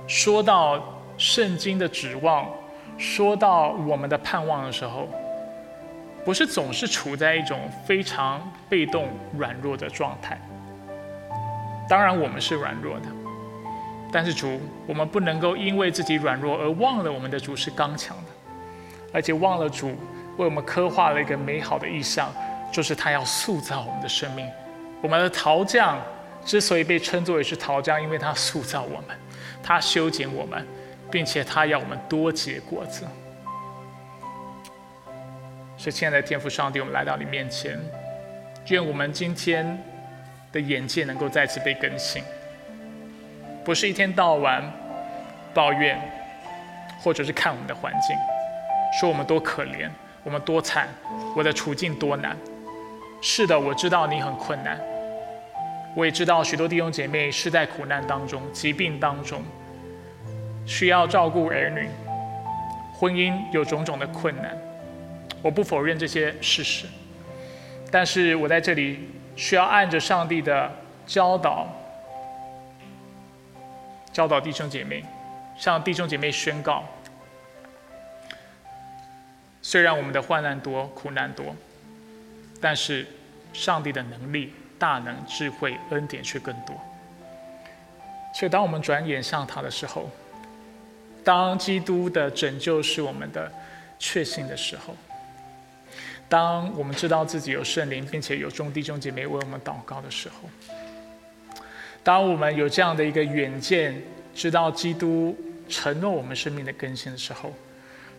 [0.07, 0.83] 说到
[1.15, 2.49] 圣经的指望，
[2.97, 5.07] 说到我们的盼望的时候，
[6.25, 10.41] 不是总是处在一种非常被动、软弱的状态。
[11.87, 13.05] 当然，我们是软弱的，
[14.11, 18.28] 但是主，我们不能够因为自己软弱而忘了我们的主是刚强的。
[19.11, 19.89] 而且忘了主
[20.37, 22.33] 为我们刻画了一个美好的意象，
[22.71, 24.49] 就是他要塑造我们的生命。
[25.01, 25.99] 我们的陶匠
[26.45, 29.17] 之所以被称作为是陶匠，因为他塑造我们，
[29.63, 30.65] 他修剪我们，
[31.09, 33.05] 并且他要我们多结果子。
[35.77, 37.79] 所以，亲爱的天父上帝，我们来到你面前，
[38.67, 39.81] 愿我们今天
[40.51, 42.21] 的眼界能够再次被更新，
[43.63, 44.61] 不是一天到晚
[45.53, 45.97] 抱怨，
[47.01, 48.15] 或者是看我们的环境。
[48.97, 49.89] 说我们多可怜，
[50.23, 50.87] 我们多惨，
[51.35, 52.37] 我的处境多难。
[53.21, 54.79] 是的，我知道你很困难，
[55.93, 59.43] 我也知道许多弟兄姐妹是在苦难当中、疾病当中，
[60.65, 61.89] 需要照顾儿女，
[62.93, 64.57] 婚姻有种种的困难。
[65.41, 66.85] 我不否认这些事实，
[67.91, 70.71] 但是我在这里需要按着上帝的
[71.05, 71.67] 教导，
[74.11, 75.03] 教导弟兄姐妹，
[75.57, 76.83] 向弟兄姐妹宣告：
[79.69, 81.55] 虽然我们的患难多、苦难多，
[82.59, 83.05] 但是
[83.53, 84.51] 上帝的能力。
[84.79, 86.73] 大能、智慧、恩典却更多。
[88.33, 90.09] 所以，当我们转眼向他的时候，
[91.21, 93.51] 当基督的拯救是我们的
[93.99, 94.95] 确信的时候，
[96.29, 100.49] 当我们知道自己有圣灵，并且有众弟兄姐妹为我们祷告的时候，
[102.01, 104.01] 当我们有这样的一个远见，
[104.33, 107.53] 知道基督承诺我们生命的更新的时候，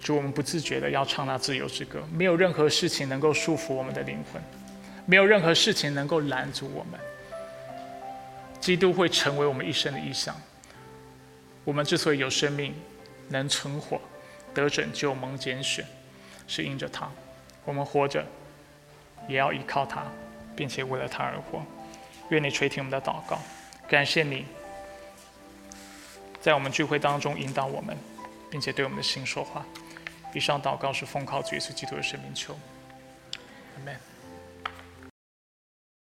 [0.00, 2.02] 主，我们不自觉的要唱那自由之歌。
[2.12, 4.42] 没有任何事情能够束缚我们的灵魂。
[5.06, 6.98] 没有任何事情能够拦阻我们。
[8.60, 10.34] 基督会成为我们一生的意象。
[11.64, 12.74] 我们之所以有生命，
[13.28, 14.00] 能存活、
[14.54, 15.84] 得拯救、蒙拣选，
[16.46, 17.10] 是因着他。
[17.64, 18.24] 我们活着，
[19.28, 20.04] 也要依靠他，
[20.56, 21.62] 并且为了他而活。
[22.30, 23.38] 愿你垂听我们的祷告，
[23.88, 24.46] 感谢你，
[26.40, 27.96] 在我们聚会当中引导我们，
[28.50, 29.64] 并且对我们的心说话。
[30.32, 32.54] 以上祷告是奉靠主耶稣基督的生命求。
[33.76, 34.09] 阿门。